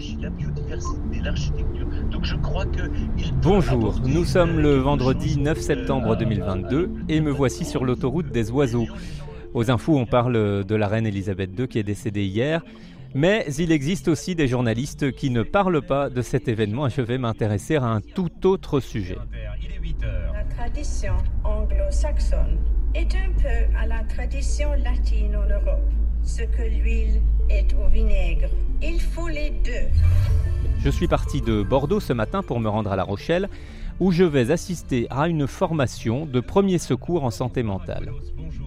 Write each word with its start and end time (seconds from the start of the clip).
l'écologie, 0.00 0.18
la 0.20 0.30
biodiversité, 0.30 1.20
l'architecture. 1.22 1.86
Donc 2.10 2.24
je 2.24 2.36
crois 2.36 2.66
que... 2.66 2.82
Bonjour, 3.42 4.00
nous 4.04 4.24
sommes 4.24 4.58
le 4.58 4.76
vendredi 4.76 5.38
9 5.38 5.60
septembre 5.60 6.16
2022 6.16 6.90
et 7.08 7.20
me 7.20 7.30
voici 7.30 7.64
sur 7.64 7.84
l'autoroute 7.84 8.30
des 8.30 8.50
oiseaux. 8.50 8.86
Aux 9.54 9.70
infos, 9.70 9.96
on 9.96 10.06
parle 10.06 10.64
de 10.64 10.74
la 10.74 10.88
reine 10.88 11.06
Elisabeth 11.06 11.58
II 11.58 11.68
qui 11.68 11.78
est 11.78 11.84
décédée 11.84 12.24
hier. 12.24 12.62
Mais 13.12 13.44
il 13.58 13.72
existe 13.72 14.06
aussi 14.06 14.36
des 14.36 14.46
journalistes 14.46 15.10
qui 15.12 15.30
ne 15.30 15.42
parlent 15.42 15.82
pas 15.82 16.08
de 16.10 16.22
cet 16.22 16.46
événement 16.46 16.86
et 16.86 16.90
je 16.90 17.02
vais 17.02 17.18
m'intéresser 17.18 17.76
à 17.76 17.86
un 17.86 18.00
tout 18.00 18.46
autre 18.46 18.78
sujet. 18.78 19.18
La 20.32 20.44
tradition 20.44 21.14
anglo-saxonne 21.44 22.58
est 22.94 23.14
un 23.14 23.32
peu 23.40 23.76
à 23.78 23.86
la 23.86 24.02
tradition 24.04 24.72
latine 24.72 25.36
en 25.36 25.48
Europe, 25.48 25.90
ce 26.24 26.42
que 26.42 26.62
l'huile 26.62 27.20
est 27.48 27.72
au 27.74 27.88
vinaigre. 27.88 28.48
Il 28.82 29.00
faut 29.00 29.28
les 29.28 29.50
deux. 29.50 29.88
Je 30.82 30.90
suis 30.90 31.06
parti 31.06 31.40
de 31.40 31.62
Bordeaux 31.62 32.00
ce 32.00 32.12
matin 32.12 32.42
pour 32.42 32.58
me 32.58 32.68
rendre 32.68 32.90
à 32.90 32.96
La 32.96 33.04
Rochelle 33.04 33.48
où 34.00 34.12
je 34.12 34.24
vais 34.24 34.50
assister 34.50 35.06
à 35.10 35.28
une 35.28 35.46
formation 35.46 36.24
de 36.24 36.40
premier 36.40 36.78
secours 36.78 37.24
en 37.24 37.30
santé 37.30 37.62
mentale. 37.62 38.10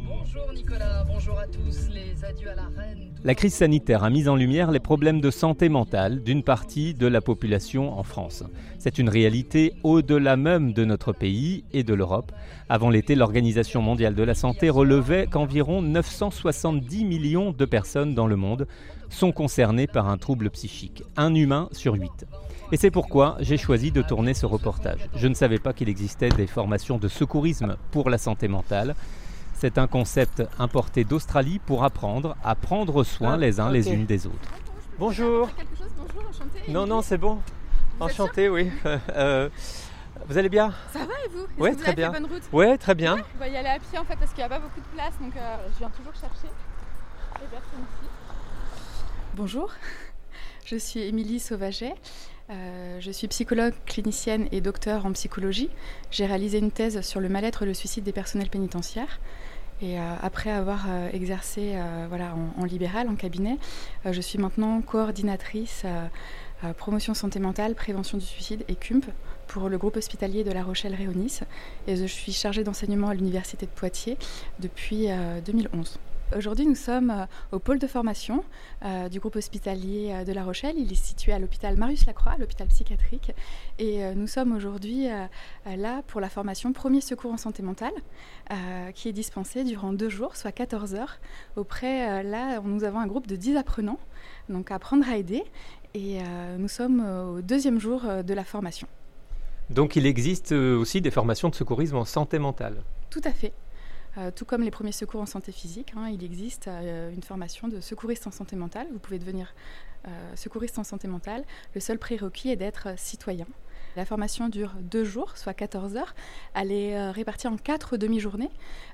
Bonjour 0.07 0.53
Nicolas, 0.53 1.03
bonjour 1.05 1.37
à 1.39 1.47
tous, 1.47 1.89
les 1.89 2.23
adieux 2.23 2.51
à 2.51 2.55
la 2.55 2.67
reine. 2.77 3.02
La 3.25 3.35
crise 3.35 3.53
sanitaire 3.53 4.03
a 4.03 4.09
mis 4.09 4.27
en 4.27 4.35
lumière 4.35 4.69
les 4.69 4.81
problèmes 4.81 5.21
de 5.21 5.31
santé 5.31 5.69
mentale 5.69 6.23
d'une 6.23 6.43
partie 6.43 6.93
de 6.93 7.07
la 7.07 7.21
population 7.21 7.97
en 7.97 8.03
France. 8.03 8.43
C'est 8.79 8.97
une 8.97 9.07
réalité 9.07 9.71
au-delà 9.83 10.35
même 10.35 10.73
de 10.73 10.83
notre 10.83 11.13
pays 11.13 11.63
et 11.71 11.83
de 11.83 11.93
l'Europe. 11.93 12.33
Avant 12.67 12.89
l'été, 12.89 13.15
l'Organisation 13.15 13.81
mondiale 13.81 14.13
de 14.13 14.23
la 14.23 14.35
santé 14.35 14.69
relevait 14.69 15.27
qu'environ 15.27 15.81
970 15.81 17.05
millions 17.05 17.51
de 17.53 17.63
personnes 17.63 18.13
dans 18.13 18.27
le 18.27 18.35
monde 18.35 18.67
sont 19.07 19.31
concernées 19.31 19.87
par 19.87 20.09
un 20.09 20.17
trouble 20.17 20.49
psychique, 20.49 21.03
un 21.15 21.33
humain 21.33 21.69
sur 21.71 21.93
huit. 21.93 22.25
Et 22.73 22.77
c'est 22.77 22.91
pourquoi 22.91 23.37
j'ai 23.39 23.57
choisi 23.57 23.91
de 23.91 24.01
tourner 24.01 24.33
ce 24.33 24.45
reportage. 24.45 25.07
Je 25.15 25.29
ne 25.29 25.33
savais 25.33 25.59
pas 25.59 25.71
qu'il 25.71 25.87
existait 25.87 26.27
des 26.27 26.47
formations 26.47 26.97
de 26.97 27.07
secourisme 27.07 27.77
pour 27.91 28.09
la 28.09 28.17
santé 28.17 28.49
mentale. 28.49 28.95
C'est 29.63 29.77
un 29.77 29.87
concept 29.87 30.43
importé 30.59 31.05
d'Australie 31.05 31.57
pour 31.57 31.85
apprendre 31.85 32.35
à 32.43 32.53
prendre 32.53 33.05
soin 33.05 33.35
ah, 33.35 33.37
les 33.37 33.61
uns 33.61 33.71
les 33.71 33.89
unes 33.93 34.05
des 34.05 34.27
autres. 34.27 34.51
Bonjour. 34.99 35.49
Non, 36.67 36.85
non, 36.85 37.01
c'est 37.01 37.17
bon. 37.17 37.39
Enchanté, 37.97 38.49
oui. 38.49 38.69
Euh, 39.15 39.47
vous 40.27 40.37
allez 40.37 40.49
bien? 40.49 40.73
Ça 40.91 40.99
va 40.99 41.13
et 41.25 41.29
vous? 41.29 41.45
Oui, 41.57 41.73
très 41.77 41.95
bien. 41.95 42.11
bonne 42.11 42.25
route? 42.25 42.43
Oui, 42.51 42.77
très 42.77 42.93
bien. 42.93 43.15
on 43.35 43.39
va 43.39 43.47
y 43.47 43.55
aller 43.55 43.69
à 43.69 43.79
pied 43.79 43.97
en 43.97 44.03
fait 44.03 44.17
parce 44.17 44.31
qu'il 44.31 44.39
n'y 44.39 44.43
a 44.43 44.49
pas 44.49 44.59
beaucoup 44.59 44.81
de 44.81 44.95
place, 44.97 45.13
donc 45.21 45.33
euh, 45.37 45.55
je 45.71 45.79
viens 45.79 45.89
toujours 45.91 46.13
chercher 46.13 46.49
les 47.39 47.47
personnes 47.47 47.79
ici. 47.79 48.09
Bonjour, 49.33 49.71
je 50.65 50.75
suis 50.75 51.03
Émilie 51.03 51.39
Sauvaget. 51.39 51.95
Euh, 52.49 52.99
je 52.99 53.11
suis 53.11 53.29
psychologue, 53.29 53.73
clinicienne 53.85 54.49
et 54.51 54.59
docteur 54.59 55.05
en 55.05 55.13
psychologie. 55.13 55.69
J'ai 56.11 56.25
réalisé 56.25 56.59
une 56.59 56.71
thèse 56.71 56.99
sur 56.99 57.21
le 57.21 57.29
mal-être 57.29 57.63
et 57.63 57.65
le 57.65 57.73
suicide 57.73 58.03
des 58.03 58.11
personnels 58.11 58.49
pénitentiaires. 58.49 59.21
Et 59.83 59.99
euh, 59.99 60.15
après 60.21 60.49
avoir 60.49 60.85
euh, 60.87 61.09
exercé 61.11 61.75
voilà, 62.07 62.33
en, 62.57 62.63
libéral, 62.63 63.09
en 63.09 63.15
cabinet, 63.15 63.57
je 64.09 64.21
suis 64.21 64.39
maintenant 64.39 64.81
coordinatrice 64.81 65.83
promotion 66.77 67.13
santé 67.13 67.39
mentale, 67.39 67.75
prévention 67.75 68.17
du 68.17 68.25
suicide 68.25 68.63
et 68.69 68.75
CUMP 68.75 69.03
pour 69.47 69.67
le 69.67 69.77
groupe 69.77 69.97
hospitalier 69.97 70.45
de 70.45 70.51
La 70.51 70.63
Rochelle-Réonis. 70.63 71.41
Et 71.87 71.97
je 71.97 72.05
suis 72.05 72.31
chargée 72.31 72.63
d'enseignement 72.63 73.09
à 73.09 73.13
l'Université 73.13 73.65
de 73.65 73.71
Poitiers 73.71 74.17
depuis 74.59 75.09
2011. 75.45 75.99
Aujourd'hui, 76.35 76.65
nous 76.65 76.75
sommes 76.75 77.11
euh, 77.11 77.25
au 77.51 77.59
pôle 77.59 77.79
de 77.79 77.85
formation 77.85 78.43
euh, 78.83 79.09
du 79.09 79.19
groupe 79.19 79.35
hospitalier 79.35 80.11
euh, 80.11 80.23
de 80.23 80.31
La 80.31 80.43
Rochelle. 80.43 80.75
Il 80.77 80.91
est 80.91 81.03
situé 81.03 81.31
à 81.31 81.39
l'hôpital 81.39 81.77
Marius 81.77 82.05
Lacroix, 82.05 82.35
l'hôpital 82.39 82.67
psychiatrique. 82.67 83.31
Et 83.77 84.03
nous 84.15 84.27
sommes 84.27 84.53
aujourd'hui 84.53 85.07
là 85.65 86.01
pour 86.07 86.21
la 86.21 86.29
formation 86.29 86.73
Premier 86.73 87.01
secours 87.01 87.31
en 87.31 87.37
santé 87.37 87.63
mentale, 87.63 87.93
qui 88.93 89.09
est 89.09 89.13
dispensée 89.13 89.63
durant 89.63 89.93
deux 89.93 90.09
jours, 90.09 90.35
soit 90.35 90.51
14 90.51 90.95
heures. 90.95 91.19
Auprès, 91.55 92.23
là, 92.23 92.59
nous 92.61 92.83
avons 92.83 92.99
un 92.99 93.07
groupe 93.07 93.27
de 93.27 93.35
10 93.35 93.57
apprenants, 93.57 93.99
donc 94.49 94.71
apprendre 94.71 95.07
à 95.09 95.17
aider. 95.17 95.43
Et 95.95 96.19
nous 96.57 96.67
sommes 96.67 97.01
au 97.01 97.41
deuxième 97.41 97.79
jour 97.79 98.01
de 98.23 98.33
la 98.33 98.43
formation. 98.43 98.87
Donc 99.69 99.95
il 99.95 100.05
existe 100.05 100.51
aussi 100.51 101.01
des 101.01 101.11
formations 101.11 101.49
de 101.49 101.55
secourisme 101.55 101.97
en 101.97 102.05
santé 102.05 102.37
mentale 102.39 102.83
Tout 103.09 103.21
à 103.23 103.31
fait. 103.31 103.53
Euh, 104.17 104.31
tout 104.31 104.45
comme 104.45 104.61
les 104.61 104.71
premiers 104.71 104.91
secours 104.91 105.21
en 105.21 105.25
santé 105.25 105.51
physique, 105.51 105.93
hein, 105.95 106.07
il 106.09 106.23
existe 106.23 106.67
euh, 106.67 107.11
une 107.11 107.23
formation 107.23 107.67
de 107.67 107.79
secouriste 107.79 108.27
en 108.27 108.31
santé 108.31 108.55
mentale. 108.55 108.87
Vous 108.91 108.99
pouvez 108.99 109.19
devenir 109.19 109.53
euh, 110.07 110.35
secouriste 110.35 110.77
en 110.77 110.83
santé 110.83 111.07
mentale. 111.07 111.43
Le 111.73 111.81
seul 111.81 111.97
prérequis 111.97 112.49
est 112.49 112.55
d'être 112.55 112.89
citoyen. 112.97 113.47
La 113.95 114.05
formation 114.05 114.49
dure 114.49 114.71
deux 114.81 115.03
jours, 115.03 115.37
soit 115.37 115.53
14 115.53 115.97
heures. 115.97 116.15
Elle 116.55 116.71
est 116.71 116.97
euh, 116.97 117.11
répartie 117.11 117.47
en 117.47 117.57
quatre 117.57 117.95
demi-journées. 117.95 118.49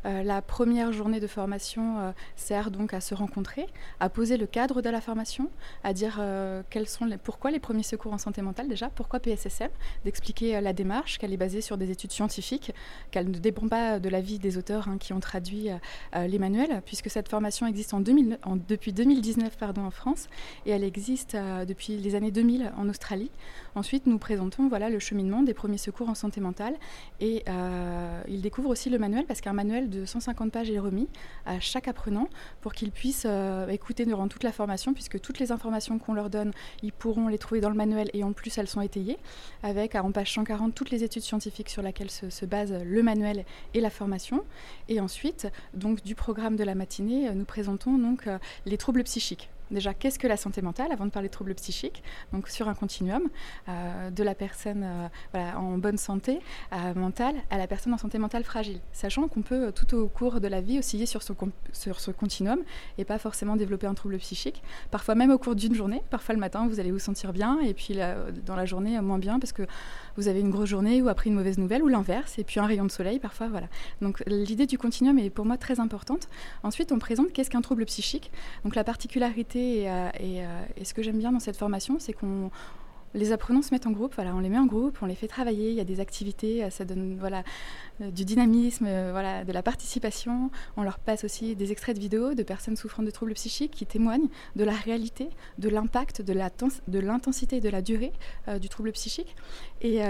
Euh, 0.06 0.24
la 0.24 0.42
première 0.42 0.92
journée 0.92 1.22
de 1.22 1.28
formation 1.28 2.00
euh, 2.00 2.12
sert 2.36 2.70
donc 2.70 2.94
à 2.94 3.00
se 3.00 3.16
rencontrer, 3.16 3.68
à 4.02 4.10
poser 4.10 4.36
le 4.36 4.46
cadre 4.46 4.82
de 4.82 4.90
la 4.90 5.00
formation, 5.00 5.50
à 5.86 5.94
dire 5.94 6.22
quels 6.70 6.88
sont 6.88 7.06
les, 7.06 7.18
pourquoi 7.18 7.52
les 7.52 7.60
premiers 7.60 7.84
secours 7.84 8.12
en 8.12 8.18
santé 8.18 8.42
mentale 8.42 8.68
déjà, 8.68 8.90
pourquoi 8.90 9.20
PSSM, 9.20 9.70
d'expliquer 10.04 10.60
la 10.60 10.74
démarche, 10.74 11.18
qu'elle 11.18 11.34
est 11.34 11.38
basée 11.38 11.62
sur 11.62 11.78
des 11.78 11.92
études 11.92 12.12
scientifiques, 12.12 12.74
qu'elle 13.12 13.30
ne 13.30 13.38
dépend 13.38 13.68
pas 13.68 14.00
de 14.00 14.10
l'avis 14.10 14.40
des 14.40 14.58
auteurs 14.58 14.88
hein, 14.88 14.98
qui 14.98 15.14
ont 15.14 15.20
traduit 15.20 15.70
les 16.16 16.40
manuels, 16.40 16.82
puisque 16.86 17.10
cette 17.10 17.30
formation 17.30 17.68
existe 17.68 17.96
depuis 17.96 18.94
2019 18.94 19.58
pardon, 19.58 19.84
en 19.84 19.92
France 19.92 20.28
et 20.66 20.72
elle 20.72 20.84
existe 20.84 21.36
depuis 21.36 21.98
les 21.98 22.16
années 22.16 22.32
2000 22.32 22.74
en 22.78 22.90
Australie. 22.90 23.32
Ensuite, 23.76 24.08
nous 24.08 24.18
présentons 24.18 24.68
voilà, 24.68 24.89
le 24.90 25.00
cheminement 25.00 25.44
des 25.44 25.54
premiers 25.54 25.78
secours 25.78 26.10
en 26.10 26.16
santé 26.16 26.42
mentale. 26.42 26.76
Et 27.20 27.44
euh, 27.48 28.22
il 28.28 28.42
aussi 28.68 28.90
le 28.90 28.98
manuel 28.98 29.26
parce 29.26 29.42
qu'un 29.42 29.54
manuel 29.54 29.90
de 29.90 30.06
150 30.06 30.52
pages 30.52 30.70
est 30.70 30.80
remis 30.80 31.08
à 31.46 31.60
chaque 31.60 31.88
apprenant 31.88 32.28
pour 32.62 32.74
qu'il 32.74 32.92
puisse 32.92 33.24
euh, 33.26 33.68
écouter 33.70 34.06
durant 34.06 34.28
toute 34.28 34.44
la 34.44 34.52
formation, 34.52 34.94
puisque 34.94 35.20
toutes 35.20 35.40
les 35.40 35.52
informations 35.52 36.00
qu'on 36.00 36.14
leur 36.14 36.30
donne, 36.30 36.52
ils 36.84 36.92
pourront 36.92 37.28
les 37.28 37.38
trouver 37.38 37.62
dans 37.62 37.70
le 37.70 37.76
manuel 37.76 38.10
et 38.14 38.24
en 38.24 38.34
plus 38.34 38.58
elles 38.58 38.68
sont 38.68 38.82
étayées, 38.82 39.18
avec 39.64 39.96
en 39.96 40.12
page 40.12 40.34
140 40.34 40.74
toutes 40.74 40.92
les 40.92 41.04
études 41.04 41.24
scientifiques 41.24 41.70
sur 41.70 41.82
lesquelles 41.82 42.12
se, 42.12 42.46
base 42.46 42.74
le 42.84 43.04
manuel 43.04 43.46
et 43.74 43.82
la 43.82 43.90
formation. 43.90 44.44
Et 44.88 45.00
ensuite, 45.00 45.48
du 45.74 46.16
programme 46.16 46.56
de 46.56 46.64
la 46.64 46.76
matinée, 46.76 47.30
nous 47.34 47.46
présentons 47.46 47.98
donc 47.98 48.28
euh, 48.28 48.40
les 48.66 48.78
troubles 48.78 49.04
psychiques. 49.04 49.50
Déjà, 49.72 49.94
qu'est-ce 49.94 50.18
que 50.18 50.28
la 50.28 50.38
santé 50.38 50.62
mentale 50.62 50.92
avant 50.92 51.06
de 51.06 51.12
parler 51.12 51.28
de 51.28 51.34
troubles 51.34 51.54
psychiques 51.56 52.04
Donc, 52.34 52.48
sur 52.48 52.68
un 52.68 52.74
continuum 52.74 53.24
euh, 53.68 54.10
de 54.10 54.24
la 54.24 54.34
personne 54.34 54.84
euh, 55.36 55.52
en 55.54 55.78
bonne 55.78 55.98
santé 55.98 56.40
euh, 56.74 56.94
mentale 56.96 57.36
à 57.52 57.58
la 57.58 57.68
personne 57.68 57.94
en 57.94 57.98
santé 57.98 58.18
mentale 58.18 58.44
fragile, 58.44 58.80
sachant 58.94 59.28
qu'on 59.28 59.44
peut 59.44 59.72
tout 59.72 59.96
au 59.96 60.08
cours 60.08 60.42
de 60.42 60.48
la 60.48 60.62
vie 60.62 60.80
osciller 60.80 61.06
sur 61.06 61.22
ce, 61.22 62.12
continuum 62.12 62.60
et 62.98 63.06
pas 63.06 63.20
forcément 63.20 63.56
développer 63.56 63.86
un 63.86 63.94
trouble 63.94 64.18
psychique. 64.18 64.64
Parfois, 64.90 65.14
même 65.14 65.30
au 65.30 65.38
cours 65.38 65.56
d'une 65.56 65.76
journée, 65.76 66.02
parfois 66.10 66.34
le 66.34 66.40
matin, 66.40 66.68
vous 66.68 66.80
allez 66.80 66.92
vous 66.92 67.00
sentir 67.00 67.32
bien 67.32 67.60
et 67.60 67.74
puis 67.74 68.00
dans 68.46 68.56
la 68.56 68.66
journée, 68.66 69.00
moins 69.02 69.20
bien 69.20 69.40
parce 69.40 69.54
que 69.54 69.64
vous 70.18 70.28
avez 70.28 70.40
une 70.40 70.50
grosse 70.50 70.70
journée 70.70 71.02
ou 71.02 71.10
après 71.10 71.30
une 71.30 71.36
mauvaise 71.36 71.58
nouvelle 71.58 71.84
ou 71.84 71.88
l'inverse 71.88 72.40
et 72.40 72.44
puis 72.44 72.60
un 72.60 72.66
rayon 72.66 72.86
de 72.86 72.92
soleil 72.92 73.20
parfois. 73.20 73.48
Voilà. 73.48 73.68
Donc, 74.02 74.24
l'idée 74.26 74.66
du 74.66 74.78
continuum 74.78 75.20
est 75.20 75.30
pour 75.30 75.46
moi 75.46 75.58
très 75.58 75.80
importante. 75.80 76.28
Ensuite, 76.64 76.92
on 76.92 77.00
présente 77.00 77.32
qu'est-ce 77.32 77.50
qu'un 77.50 77.62
trouble 77.62 77.86
psychique. 77.86 78.32
Donc, 78.64 78.76
la 78.76 78.84
particularité 78.84 79.59
euh, 79.88 80.10
euh, 80.20 80.66
et, 80.78 80.86
ce 80.86 80.94
que 80.94 81.02
j'aime 81.02 81.18
bien 81.18 81.32
dans 81.32 81.40
cette 81.40 81.58
formation, 81.58 81.98
c'est 82.00 82.14
qu'on 82.14 82.52
les 83.16 83.32
apprenants 83.32 83.64
se 83.64 83.74
mettent 83.74 83.88
en 83.88 83.92
groupe, 83.92 84.14
voilà, 84.14 84.36
on 84.36 84.40
les 84.40 84.50
met 84.50 84.60
en 84.60 84.68
groupe, 84.68 85.00
on 85.02 85.08
les 85.08 85.16
fait 85.16 85.28
travailler, 85.28 85.72
il 85.72 85.76
y 85.76 85.80
a 85.80 85.84
des 85.84 86.00
activités, 86.00 86.64
euh, 86.64 86.70
ça 86.70 86.86
donne 86.86 87.18
voilà, 87.20 87.44
du 88.00 88.24
dynamisme, 88.24 88.86
voilà, 89.10 89.44
de 89.44 89.52
la 89.52 89.64
participation. 89.64 90.52
On 90.78 90.84
leur 90.84 91.00
passe 91.00 91.24
aussi 91.24 91.56
des 91.56 91.72
extraits 91.72 91.96
de 91.96 92.02
vidéos 92.02 92.36
de 92.36 92.44
personnes 92.44 92.76
souffrant 92.76 93.02
de 93.02 93.10
troubles 93.10 93.34
psychiques 93.34 93.72
qui 93.72 93.88
témoignent 93.88 94.30
de 94.56 94.64
la 94.64 94.74
réalité, 94.74 95.30
de 95.58 95.70
l'impact, 95.70 96.22
de 96.22 97.00
l'intensité 97.00 97.58
et 97.58 97.62
de 97.62 97.70
la 97.70 97.82
durée 97.82 98.14
du 98.62 98.70
trouble 98.70 98.92
psychique. 98.92 99.36
Et 99.82 100.02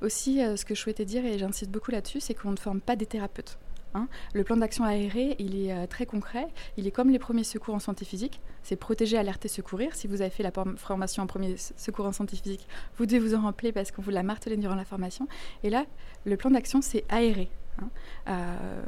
aussi, 0.00 0.38
ce 0.38 0.64
que 0.64 0.74
je 0.74 0.80
souhaitais 0.80 1.04
dire, 1.04 1.24
et 1.26 1.38
j'insiste 1.38 1.70
beaucoup 1.70 1.90
là-dessus, 1.90 2.20
c'est 2.20 2.34
qu'on 2.34 2.52
ne 2.52 2.56
forme 2.56 2.80
pas 2.80 2.96
des 2.96 3.06
thérapeutes. 3.06 3.58
Hein. 3.94 4.08
Le 4.32 4.44
plan 4.44 4.56
d'action 4.56 4.84
aéré, 4.84 5.36
il 5.38 5.64
est 5.64 5.72
euh, 5.72 5.86
très 5.86 6.06
concret. 6.06 6.48
Il 6.76 6.86
est 6.86 6.90
comme 6.90 7.10
les 7.10 7.18
premiers 7.18 7.44
secours 7.44 7.74
en 7.74 7.78
santé 7.78 8.04
physique. 8.04 8.40
C'est 8.62 8.76
protéger, 8.76 9.16
alerter, 9.16 9.48
secourir. 9.48 9.94
Si 9.94 10.06
vous 10.06 10.20
avez 10.20 10.30
fait 10.30 10.42
la 10.42 10.52
formation 10.76 11.22
en 11.22 11.26
premier 11.26 11.56
secours 11.56 12.06
en 12.06 12.12
santé 12.12 12.36
physique, 12.36 12.66
vous 12.96 13.06
devez 13.06 13.18
vous 13.18 13.34
en 13.34 13.42
rappeler 13.42 13.72
parce 13.72 13.90
qu'on 13.90 14.02
vous 14.02 14.10
l'a 14.10 14.22
martelé 14.22 14.56
durant 14.56 14.74
la 14.74 14.84
formation. 14.84 15.28
Et 15.62 15.70
là, 15.70 15.86
le 16.24 16.36
plan 16.36 16.50
d'action, 16.50 16.82
c'est 16.82 17.04
aéré. 17.08 17.50
Hein. 17.80 17.88
Euh, 18.28 18.82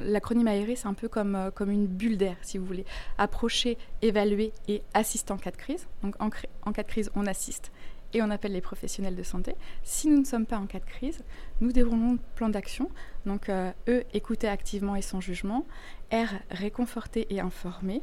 l'acronyme 0.00 0.48
aéré, 0.48 0.76
c'est 0.76 0.86
un 0.86 0.94
peu 0.94 1.08
comme, 1.08 1.34
euh, 1.34 1.50
comme 1.50 1.70
une 1.70 1.86
bulle 1.86 2.16
d'air, 2.16 2.36
si 2.42 2.58
vous 2.58 2.66
voulez. 2.66 2.84
Approcher, 3.16 3.78
évaluer 4.02 4.52
et 4.68 4.82
assister 4.94 5.32
en 5.32 5.38
cas 5.38 5.50
de 5.50 5.56
crise. 5.56 5.86
Donc 6.02 6.14
en 6.20 6.30
cas 6.30 6.82
de 6.82 6.88
crise, 6.88 7.10
on 7.14 7.26
assiste 7.26 7.70
et 8.14 8.22
on 8.22 8.30
appelle 8.30 8.52
les 8.52 8.60
professionnels 8.60 9.16
de 9.16 9.22
santé. 9.22 9.54
Si 9.82 10.08
nous 10.08 10.18
ne 10.18 10.24
sommes 10.24 10.46
pas 10.46 10.58
en 10.58 10.66
cas 10.66 10.80
de 10.80 10.84
crise, 10.84 11.20
nous 11.60 11.72
déroulons 11.72 12.12
le 12.12 12.18
plan 12.34 12.48
d'action. 12.48 12.90
Donc, 13.26 13.50
E, 13.50 14.04
écouter 14.14 14.48
activement 14.48 14.96
et 14.96 15.02
sans 15.02 15.20
jugement. 15.20 15.66
R, 16.12 16.34
réconforter 16.50 17.26
et 17.30 17.40
informer. 17.40 18.00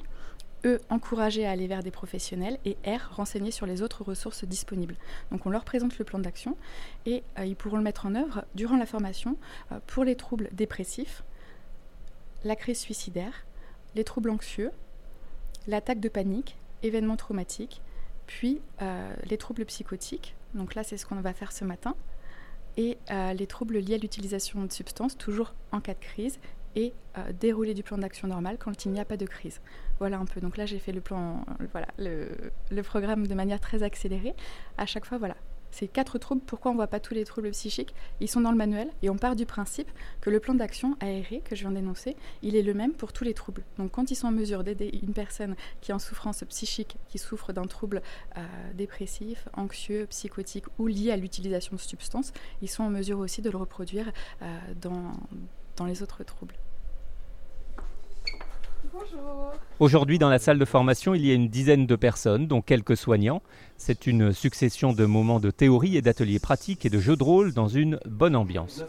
E, 0.65 0.79
encourager 0.89 1.45
à 1.45 1.51
aller 1.51 1.67
vers 1.67 1.83
des 1.83 1.91
professionnels 1.91 2.57
et 2.65 2.75
R, 2.87 3.15
renseigner 3.15 3.51
sur 3.51 3.67
les 3.67 3.83
autres 3.83 4.03
ressources 4.03 4.45
disponibles. 4.45 4.95
Donc 5.31 5.45
on 5.45 5.51
leur 5.51 5.63
présente 5.63 5.99
le 5.99 6.05
plan 6.05 6.17
d'action 6.17 6.57
et 7.05 7.23
euh, 7.37 7.45
ils 7.45 7.55
pourront 7.55 7.77
le 7.77 7.83
mettre 7.83 8.07
en 8.07 8.15
œuvre 8.15 8.45
durant 8.55 8.75
la 8.75 8.87
formation 8.87 9.37
euh, 9.71 9.79
pour 9.85 10.03
les 10.03 10.15
troubles 10.15 10.49
dépressifs, 10.53 11.23
la 12.43 12.55
crise 12.55 12.79
suicidaire, 12.79 13.45
les 13.93 14.03
troubles 14.03 14.31
anxieux, 14.31 14.71
l'attaque 15.67 15.99
de 15.99 16.09
panique, 16.09 16.57
événements 16.81 17.17
traumatiques, 17.17 17.81
puis 18.27 18.61
euh, 18.81 19.13
les 19.23 19.37
troubles 19.37 19.65
psychotiques. 19.65 20.35
Donc 20.53 20.75
là, 20.75 20.83
c'est 20.83 20.97
ce 20.97 21.05
qu'on 21.05 21.15
va 21.15 21.33
faire 21.33 21.51
ce 21.51 21.65
matin. 21.65 21.95
Et 22.77 22.97
les 23.37 23.47
troubles 23.47 23.77
liés 23.77 23.93
à 23.95 23.97
l'utilisation 23.97 24.61
de 24.61 24.69
substances, 24.69 25.17
toujours 25.17 25.53
en 25.71 25.79
cas 25.79 25.93
de 25.93 25.99
crise, 25.99 26.39
et 26.75 26.93
euh, 27.17 27.31
dérouler 27.31 27.73
du 27.73 27.83
plan 27.83 27.97
d'action 27.97 28.27
normal 28.27 28.57
quand 28.59 28.85
il 28.85 28.91
n'y 28.91 28.99
a 28.99 29.05
pas 29.05 29.17
de 29.17 29.25
crise. 29.25 29.61
Voilà 29.99 30.17
un 30.17 30.25
peu. 30.25 30.41
Donc 30.41 30.57
là, 30.57 30.65
j'ai 30.65 30.79
fait 30.79 30.91
le 30.91 31.01
plan, 31.01 31.45
voilà, 31.71 31.87
le, 31.97 32.81
programme 32.83 33.27
de 33.27 33.33
manière 33.33 33.59
très 33.59 33.83
accélérée. 33.83 34.35
À 34.77 34.85
chaque 34.85 35.05
fois, 35.05 35.17
voilà. 35.17 35.35
Ces 35.75 35.89
quatre 35.89 36.17
troubles, 36.19 36.41
pourquoi 36.45 36.71
on 36.71 36.73
ne 36.73 36.77
voit 36.77 36.87
pas 36.87 37.01
tous 37.01 37.13
les 37.13 37.25
troubles 37.25 37.51
psychiques 37.51 37.93
Ils 38.21 38.29
sont 38.29 38.39
dans 38.39 38.51
le 38.51 38.55
manuel 38.55 38.89
et 39.01 39.09
on 39.09 39.17
part 39.17 39.35
du 39.35 39.45
principe 39.45 39.91
que 40.21 40.29
le 40.29 40.39
plan 40.39 40.53
d'action 40.53 40.95
aéré 41.01 41.41
que 41.43 41.53
je 41.53 41.63
viens 41.63 41.71
d'énoncer, 41.71 42.15
il 42.43 42.55
est 42.55 42.61
le 42.61 42.73
même 42.73 42.93
pour 42.93 43.11
tous 43.11 43.25
les 43.25 43.33
troubles. 43.33 43.61
Donc 43.77 43.91
quand 43.91 44.09
ils 44.09 44.15
sont 44.15 44.27
en 44.27 44.31
mesure 44.31 44.63
d'aider 44.63 44.97
une 45.03 45.11
personne 45.11 45.53
qui 45.81 45.91
est 45.91 45.93
en 45.93 45.99
souffrance 45.99 46.45
psychique, 46.47 46.95
qui 47.09 47.17
souffre 47.17 47.51
d'un 47.51 47.65
trouble 47.65 48.01
euh, 48.37 48.41
dépressif, 48.73 49.49
anxieux, 49.51 50.05
psychotique 50.09 50.63
ou 50.79 50.87
lié 50.87 51.11
à 51.11 51.17
l'utilisation 51.17 51.75
de 51.75 51.81
substances, 51.81 52.31
ils 52.61 52.69
sont 52.69 52.83
en 52.83 52.89
mesure 52.89 53.19
aussi 53.19 53.41
de 53.41 53.49
le 53.49 53.57
reproduire 53.57 54.13
euh, 54.43 54.57
dans, 54.81 55.11
dans 55.75 55.85
les 55.85 56.01
autres 56.01 56.23
troubles. 56.23 56.55
Aujourd'hui, 59.79 60.19
dans 60.19 60.29
la 60.29 60.39
salle 60.39 60.57
de 60.57 60.65
formation, 60.65 61.13
il 61.13 61.25
y 61.25 61.31
a 61.31 61.33
une 61.33 61.49
dizaine 61.49 61.85
de 61.85 61.95
personnes, 61.95 62.47
dont 62.47 62.61
quelques 62.61 62.95
soignants. 62.95 63.41
C'est 63.77 64.07
une 64.07 64.31
succession 64.31 64.93
de 64.93 65.05
moments 65.05 65.41
de 65.41 65.51
théorie 65.51 65.97
et 65.97 66.01
d'ateliers 66.01 66.39
pratiques 66.39 66.85
et 66.85 66.89
de 66.89 66.99
jeux 66.99 67.17
de 67.17 67.23
rôle 67.23 67.53
dans 67.53 67.67
une 67.67 67.99
bonne 68.05 68.35
ambiance. 68.35 68.83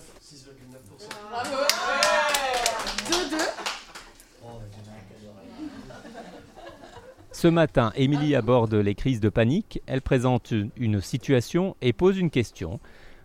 Ce 7.32 7.48
matin, 7.48 7.92
Émilie 7.96 8.34
aborde 8.34 8.74
les 8.74 8.94
crises 8.94 9.20
de 9.20 9.28
panique. 9.28 9.82
Elle 9.86 10.02
présente 10.02 10.54
une 10.76 11.00
situation 11.00 11.76
et 11.82 11.92
pose 11.92 12.16
une 12.16 12.30
question. 12.30 12.80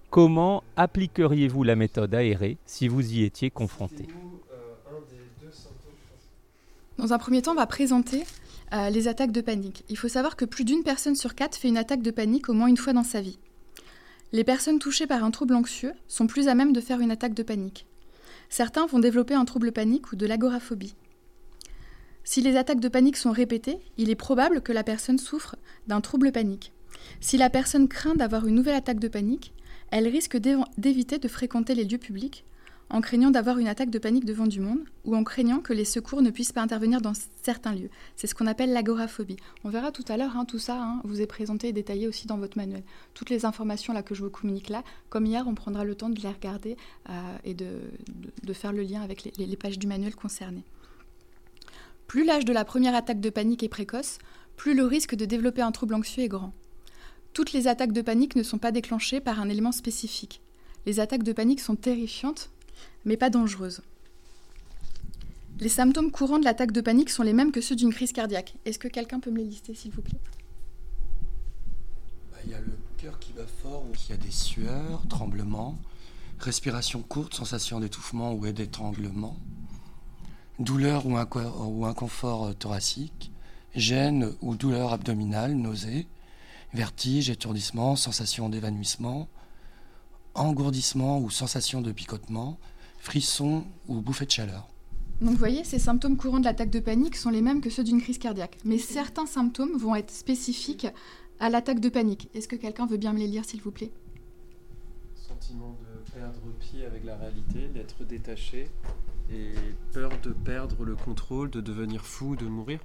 Comment 0.09 0.63
appliqueriez-vous 0.75 1.63
la 1.63 1.77
méthode 1.77 2.13
aérée 2.13 2.57
si 2.65 2.89
vous 2.89 3.13
y 3.13 3.23
étiez 3.23 3.51
confronté? 3.51 4.07
Dans 6.97 7.13
un 7.13 7.17
premier 7.17 7.41
temps, 7.41 7.51
on 7.51 7.55
va 7.55 7.65
présenter 7.65 8.23
euh, 8.73 8.89
les 8.89 9.07
attaques 9.07 9.31
de 9.31 9.41
panique. 9.41 9.83
Il 9.89 9.97
faut 9.97 10.07
savoir 10.07 10.35
que 10.35 10.45
plus 10.45 10.63
d'une 10.63 10.83
personne 10.83 11.15
sur 11.15 11.35
quatre 11.35 11.57
fait 11.57 11.67
une 11.67 11.77
attaque 11.77 12.01
de 12.01 12.11
panique 12.11 12.49
au 12.49 12.53
moins 12.53 12.67
une 12.67 12.77
fois 12.77 12.93
dans 12.93 13.03
sa 13.03 13.21
vie. 13.21 13.39
Les 14.31 14.43
personnes 14.43 14.79
touchées 14.79 15.07
par 15.07 15.23
un 15.23 15.31
trouble 15.31 15.55
anxieux 15.55 15.93
sont 16.07 16.27
plus 16.27 16.47
à 16.47 16.55
même 16.55 16.71
de 16.71 16.79
faire 16.79 17.01
une 17.01 17.11
attaque 17.11 17.33
de 17.33 17.43
panique. 17.43 17.85
Certains 18.49 18.85
vont 18.85 18.99
développer 18.99 19.33
un 19.33 19.45
trouble 19.45 19.71
panique 19.71 20.11
ou 20.11 20.15
de 20.15 20.25
l'agoraphobie. 20.25 20.95
Si 22.23 22.41
les 22.41 22.55
attaques 22.55 22.79
de 22.79 22.87
panique 22.87 23.17
sont 23.17 23.31
répétées, 23.31 23.79
il 23.97 24.09
est 24.09 24.15
probable 24.15 24.61
que 24.61 24.71
la 24.71 24.83
personne 24.83 25.17
souffre 25.17 25.55
d'un 25.87 26.01
trouble 26.01 26.31
panique. 26.31 26.71
Si 27.19 27.37
la 27.37 27.49
personne 27.49 27.87
craint 27.87 28.15
d'avoir 28.15 28.45
une 28.45 28.55
nouvelle 28.55 28.75
attaque 28.75 28.99
de 28.99 29.07
panique, 29.07 29.53
elle 29.89 30.07
risque 30.07 30.37
d'éviter 30.37 31.17
de 31.17 31.27
fréquenter 31.27 31.75
les 31.75 31.83
lieux 31.83 31.97
publics 31.97 32.45
en 32.91 32.99
craignant 32.99 33.31
d'avoir 33.31 33.57
une 33.57 33.67
attaque 33.67 33.89
de 33.89 33.99
panique 33.99 34.25
devant 34.25 34.47
du 34.47 34.59
monde 34.59 34.81
ou 35.05 35.15
en 35.15 35.23
craignant 35.23 35.59
que 35.59 35.71
les 35.71 35.85
secours 35.85 36.21
ne 36.21 36.29
puissent 36.29 36.51
pas 36.51 36.61
intervenir 36.61 37.01
dans 37.01 37.13
certains 37.41 37.73
lieux. 37.73 37.89
C'est 38.17 38.27
ce 38.27 38.35
qu'on 38.35 38.47
appelle 38.47 38.73
l'agoraphobie. 38.73 39.37
On 39.63 39.69
verra 39.69 39.91
tout 39.91 40.03
à 40.09 40.17
l'heure, 40.17 40.35
hein, 40.35 40.45
tout 40.45 40.59
ça 40.59 40.81
hein, 40.81 41.01
vous 41.05 41.21
est 41.21 41.27
présenté 41.27 41.69
et 41.69 41.73
détaillé 41.73 42.07
aussi 42.07 42.27
dans 42.27 42.37
votre 42.37 42.57
manuel. 42.57 42.83
Toutes 43.13 43.29
les 43.29 43.45
informations 43.45 43.93
là 43.93 44.03
que 44.03 44.13
je 44.13 44.23
vous 44.23 44.29
communique 44.29 44.69
là, 44.69 44.83
comme 45.09 45.25
hier, 45.25 45.45
on 45.47 45.55
prendra 45.55 45.85
le 45.85 45.95
temps 45.95 46.09
de 46.09 46.19
les 46.19 46.29
regarder 46.29 46.75
euh, 47.09 47.37
et 47.45 47.53
de, 47.53 48.53
faire 48.53 48.73
le 48.73 48.83
lien 48.83 49.01
avec 49.01 49.23
les, 49.23 49.31
les 49.37 49.55
pages 49.55 49.79
du 49.79 49.87
manuel 49.87 50.13
concernées. 50.13 50.65
Plus 52.07 52.25
l'âge 52.25 52.43
de 52.43 52.51
la 52.51 52.65
première 52.65 52.93
attaque 52.93 53.21
de 53.21 53.29
panique 53.29 53.63
est 53.63 53.69
précoce, 53.69 54.17
plus 54.57 54.73
le 54.73 54.83
risque 54.83 55.15
de 55.15 55.23
développer 55.23 55.61
un 55.61 55.71
trouble 55.71 55.95
anxieux 55.95 56.23
est 56.23 56.27
grand. 56.27 56.51
Toutes 57.31 57.53
les 57.53 57.69
attaques 57.69 57.93
de 57.93 58.01
panique 58.01 58.35
ne 58.35 58.43
sont 58.43 58.57
pas 58.57 58.73
déclenchées 58.73 59.21
par 59.21 59.39
un 59.39 59.47
élément 59.47 59.71
spécifique. 59.71 60.41
Les 60.85 60.99
attaques 60.99 61.23
de 61.23 61.31
panique 61.31 61.61
sont 61.61 61.77
terrifiantes, 61.77 62.51
mais 63.05 63.17
pas 63.17 63.29
dangereuse. 63.29 63.81
Les 65.59 65.69
symptômes 65.69 66.11
courants 66.11 66.39
de 66.39 66.45
l'attaque 66.45 66.71
de 66.71 66.81
panique 66.81 67.09
sont 67.09 67.23
les 67.23 67.33
mêmes 67.33 67.51
que 67.51 67.61
ceux 67.61 67.75
d'une 67.75 67.93
crise 67.93 68.13
cardiaque. 68.13 68.55
Est-ce 68.65 68.79
que 68.79 68.87
quelqu'un 68.87 69.19
peut 69.19 69.29
me 69.29 69.37
les 69.37 69.45
lister, 69.45 69.75
s'il 69.75 69.91
vous 69.91 70.01
plaît? 70.01 70.19
Bah, 72.31 72.37
Il 72.45 72.51
y 72.51 72.55
a 72.55 72.59
le 72.59 72.75
cœur 72.97 73.19
qui 73.19 73.33
bat 73.33 73.45
fort, 73.61 73.85
il 73.93 74.09
y 74.09 74.13
a 74.13 74.17
des 74.17 74.31
sueurs, 74.31 75.03
tremblements, 75.07 75.77
respiration 76.39 77.03
courte, 77.03 77.35
sensation 77.35 77.79
d'étouffement 77.79 78.33
ou 78.33 78.51
d'étranglement, 78.51 79.37
douleur 80.59 81.05
ou, 81.05 81.15
ou 81.15 81.85
inconfort 81.85 82.55
thoracique, 82.55 83.31
gêne 83.75 84.33
ou 84.41 84.55
douleur 84.55 84.93
abdominale, 84.93 85.53
nausée, 85.53 86.07
vertige, 86.73 87.29
étourdissement, 87.29 87.95
sensation 87.95 88.49
d'évanouissement, 88.49 89.27
engourdissement 90.35 91.19
ou 91.19 91.29
sensation 91.29 91.81
de 91.81 91.91
picotement, 91.91 92.57
frissons 92.99 93.65
ou 93.87 94.01
bouffées 94.01 94.25
de 94.25 94.31
chaleur. 94.31 94.67
Donc 95.21 95.31
vous 95.31 95.37
voyez, 95.37 95.63
ces 95.63 95.77
symptômes 95.77 96.17
courants 96.17 96.39
de 96.39 96.45
l'attaque 96.45 96.71
de 96.71 96.79
panique 96.79 97.15
sont 97.15 97.29
les 97.29 97.41
mêmes 97.41 97.61
que 97.61 97.69
ceux 97.69 97.83
d'une 97.83 98.01
crise 98.01 98.17
cardiaque. 98.17 98.57
Mais 98.65 98.79
certains 98.79 99.27
symptômes 99.27 99.77
vont 99.77 99.95
être 99.95 100.09
spécifiques 100.09 100.87
à 101.39 101.49
l'attaque 101.49 101.79
de 101.79 101.89
panique. 101.89 102.29
Est-ce 102.33 102.47
que 102.47 102.55
quelqu'un 102.55 102.87
veut 102.87 102.97
bien 102.97 103.13
me 103.13 103.19
les 103.19 103.27
lire, 103.27 103.45
s'il 103.45 103.61
vous 103.61 103.71
plaît? 103.71 103.91
Sentiment 105.15 105.77
de 105.79 106.11
perdre 106.11 106.39
pied 106.59 106.85
avec 106.85 107.05
la 107.05 107.15
réalité, 107.17 107.67
d'être 107.67 108.03
détaché 108.03 108.67
et 109.31 109.53
peur 109.93 110.11
de 110.23 110.31
perdre 110.31 110.83
le 110.83 110.95
contrôle, 110.95 111.49
de 111.51 111.61
devenir 111.61 112.05
fou, 112.05 112.35
de 112.35 112.45
mourir? 112.45 112.79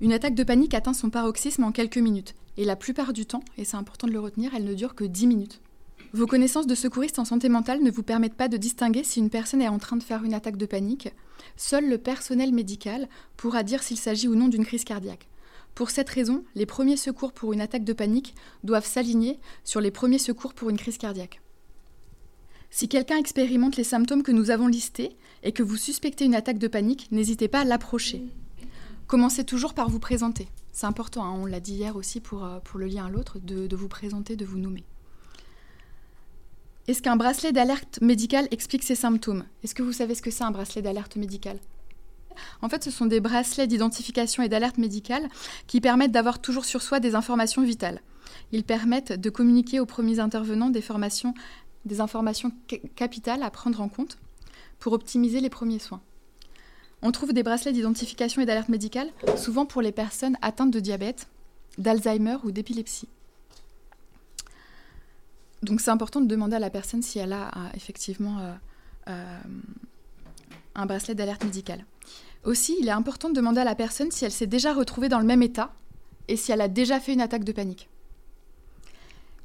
Une 0.00 0.12
attaque 0.12 0.34
de 0.34 0.42
panique 0.42 0.74
atteint 0.74 0.92
son 0.92 1.08
paroxysme 1.08 1.62
en 1.62 1.70
quelques 1.70 1.98
minutes. 1.98 2.34
Et 2.56 2.64
la 2.64 2.74
plupart 2.74 3.12
du 3.12 3.26
temps, 3.26 3.44
et 3.58 3.64
c'est 3.64 3.76
important 3.76 4.08
de 4.08 4.12
le 4.12 4.20
retenir, 4.20 4.54
elle 4.54 4.64
ne 4.64 4.74
dure 4.74 4.94
que 4.94 5.04
10 5.04 5.26
minutes. 5.28 5.60
Vos 6.14 6.28
connaissances 6.28 6.68
de 6.68 6.76
secouriste 6.76 7.18
en 7.18 7.24
santé 7.24 7.48
mentale 7.48 7.82
ne 7.82 7.90
vous 7.90 8.04
permettent 8.04 8.36
pas 8.36 8.46
de 8.46 8.56
distinguer 8.56 9.02
si 9.02 9.18
une 9.18 9.30
personne 9.30 9.60
est 9.60 9.66
en 9.66 9.80
train 9.80 9.96
de 9.96 10.02
faire 10.04 10.22
une 10.22 10.32
attaque 10.32 10.56
de 10.56 10.64
panique. 10.64 11.08
Seul 11.56 11.88
le 11.88 11.98
personnel 11.98 12.52
médical 12.52 13.08
pourra 13.36 13.64
dire 13.64 13.82
s'il 13.82 13.96
s'agit 13.96 14.28
ou 14.28 14.36
non 14.36 14.46
d'une 14.46 14.64
crise 14.64 14.84
cardiaque. 14.84 15.26
Pour 15.74 15.90
cette 15.90 16.08
raison, 16.08 16.44
les 16.54 16.66
premiers 16.66 16.96
secours 16.96 17.32
pour 17.32 17.52
une 17.52 17.60
attaque 17.60 17.82
de 17.82 17.92
panique 17.92 18.36
doivent 18.62 18.86
s'aligner 18.86 19.40
sur 19.64 19.80
les 19.80 19.90
premiers 19.90 20.20
secours 20.20 20.54
pour 20.54 20.70
une 20.70 20.76
crise 20.76 20.98
cardiaque. 20.98 21.40
Si 22.70 22.86
quelqu'un 22.86 23.18
expérimente 23.18 23.76
les 23.76 23.82
symptômes 23.82 24.22
que 24.22 24.30
nous 24.30 24.52
avons 24.52 24.68
listés 24.68 25.16
et 25.42 25.50
que 25.50 25.64
vous 25.64 25.76
suspectez 25.76 26.26
une 26.26 26.36
attaque 26.36 26.58
de 26.58 26.68
panique, 26.68 27.08
n'hésitez 27.10 27.48
pas 27.48 27.62
à 27.62 27.64
l'approcher. 27.64 28.22
Commencez 29.08 29.42
toujours 29.42 29.74
par 29.74 29.90
vous 29.90 29.98
présenter. 29.98 30.46
C'est 30.72 30.86
important, 30.86 31.24
hein, 31.24 31.34
on 31.36 31.46
l'a 31.46 31.58
dit 31.58 31.74
hier 31.74 31.96
aussi 31.96 32.20
pour, 32.20 32.44
euh, 32.44 32.60
pour 32.60 32.78
le 32.78 32.86
lien 32.86 33.06
à 33.06 33.10
l'autre, 33.10 33.40
de 33.40 33.74
vous 33.74 33.88
présenter, 33.88 34.36
de 34.36 34.44
vous 34.44 34.58
nommer. 34.58 34.84
Est-ce 36.86 37.00
qu'un 37.00 37.16
bracelet 37.16 37.52
d'alerte 37.52 37.98
médicale 38.02 38.46
explique 38.50 38.82
ces 38.82 38.94
symptômes? 38.94 39.44
Est-ce 39.62 39.74
que 39.74 39.82
vous 39.82 39.94
savez 39.94 40.14
ce 40.14 40.20
que 40.20 40.30
c'est 40.30 40.44
un 40.44 40.50
bracelet 40.50 40.82
d'alerte 40.82 41.16
médicale? 41.16 41.58
En 42.60 42.68
fait, 42.68 42.84
ce 42.84 42.90
sont 42.90 43.06
des 43.06 43.20
bracelets 43.20 43.66
d'identification 43.66 44.42
et 44.42 44.50
d'alerte 44.50 44.76
médicale 44.76 45.30
qui 45.66 45.80
permettent 45.80 46.12
d'avoir 46.12 46.40
toujours 46.40 46.66
sur 46.66 46.82
soi 46.82 47.00
des 47.00 47.14
informations 47.14 47.62
vitales. 47.62 48.02
Ils 48.52 48.64
permettent 48.64 49.12
de 49.12 49.30
communiquer 49.30 49.80
aux 49.80 49.86
premiers 49.86 50.18
intervenants 50.18 50.68
des, 50.68 50.84
des 51.86 52.00
informations 52.02 52.52
capitales 52.96 53.42
à 53.42 53.50
prendre 53.50 53.80
en 53.80 53.88
compte 53.88 54.18
pour 54.78 54.92
optimiser 54.92 55.40
les 55.40 55.50
premiers 55.50 55.78
soins. 55.78 56.02
On 57.00 57.12
trouve 57.12 57.32
des 57.32 57.42
bracelets 57.42 57.72
d'identification 57.72 58.42
et 58.42 58.46
d'alerte 58.46 58.68
médicale 58.68 59.08
souvent 59.38 59.64
pour 59.64 59.80
les 59.80 59.92
personnes 59.92 60.36
atteintes 60.42 60.70
de 60.70 60.80
diabète, 60.80 61.28
d'Alzheimer 61.78 62.36
ou 62.44 62.50
d'épilepsie. 62.50 63.08
Donc 65.64 65.80
c'est 65.80 65.90
important 65.90 66.20
de 66.20 66.26
demander 66.26 66.56
à 66.56 66.58
la 66.58 66.70
personne 66.70 67.02
si 67.02 67.18
elle 67.18 67.32
a 67.32 67.48
euh, 67.48 67.68
effectivement 67.74 68.38
euh, 68.38 68.52
euh, 69.08 69.38
un 70.74 70.86
bracelet 70.86 71.14
d'alerte 71.14 71.44
médicale. 71.44 71.84
Aussi, 72.44 72.76
il 72.80 72.88
est 72.88 72.92
important 72.92 73.30
de 73.30 73.34
demander 73.34 73.60
à 73.60 73.64
la 73.64 73.74
personne 73.74 74.10
si 74.10 74.24
elle 74.24 74.32
s'est 74.32 74.46
déjà 74.46 74.74
retrouvée 74.74 75.08
dans 75.08 75.18
le 75.18 75.24
même 75.24 75.42
état 75.42 75.72
et 76.28 76.36
si 76.36 76.52
elle 76.52 76.60
a 76.60 76.68
déjà 76.68 77.00
fait 77.00 77.14
une 77.14 77.22
attaque 77.22 77.44
de 77.44 77.52
panique. 77.52 77.88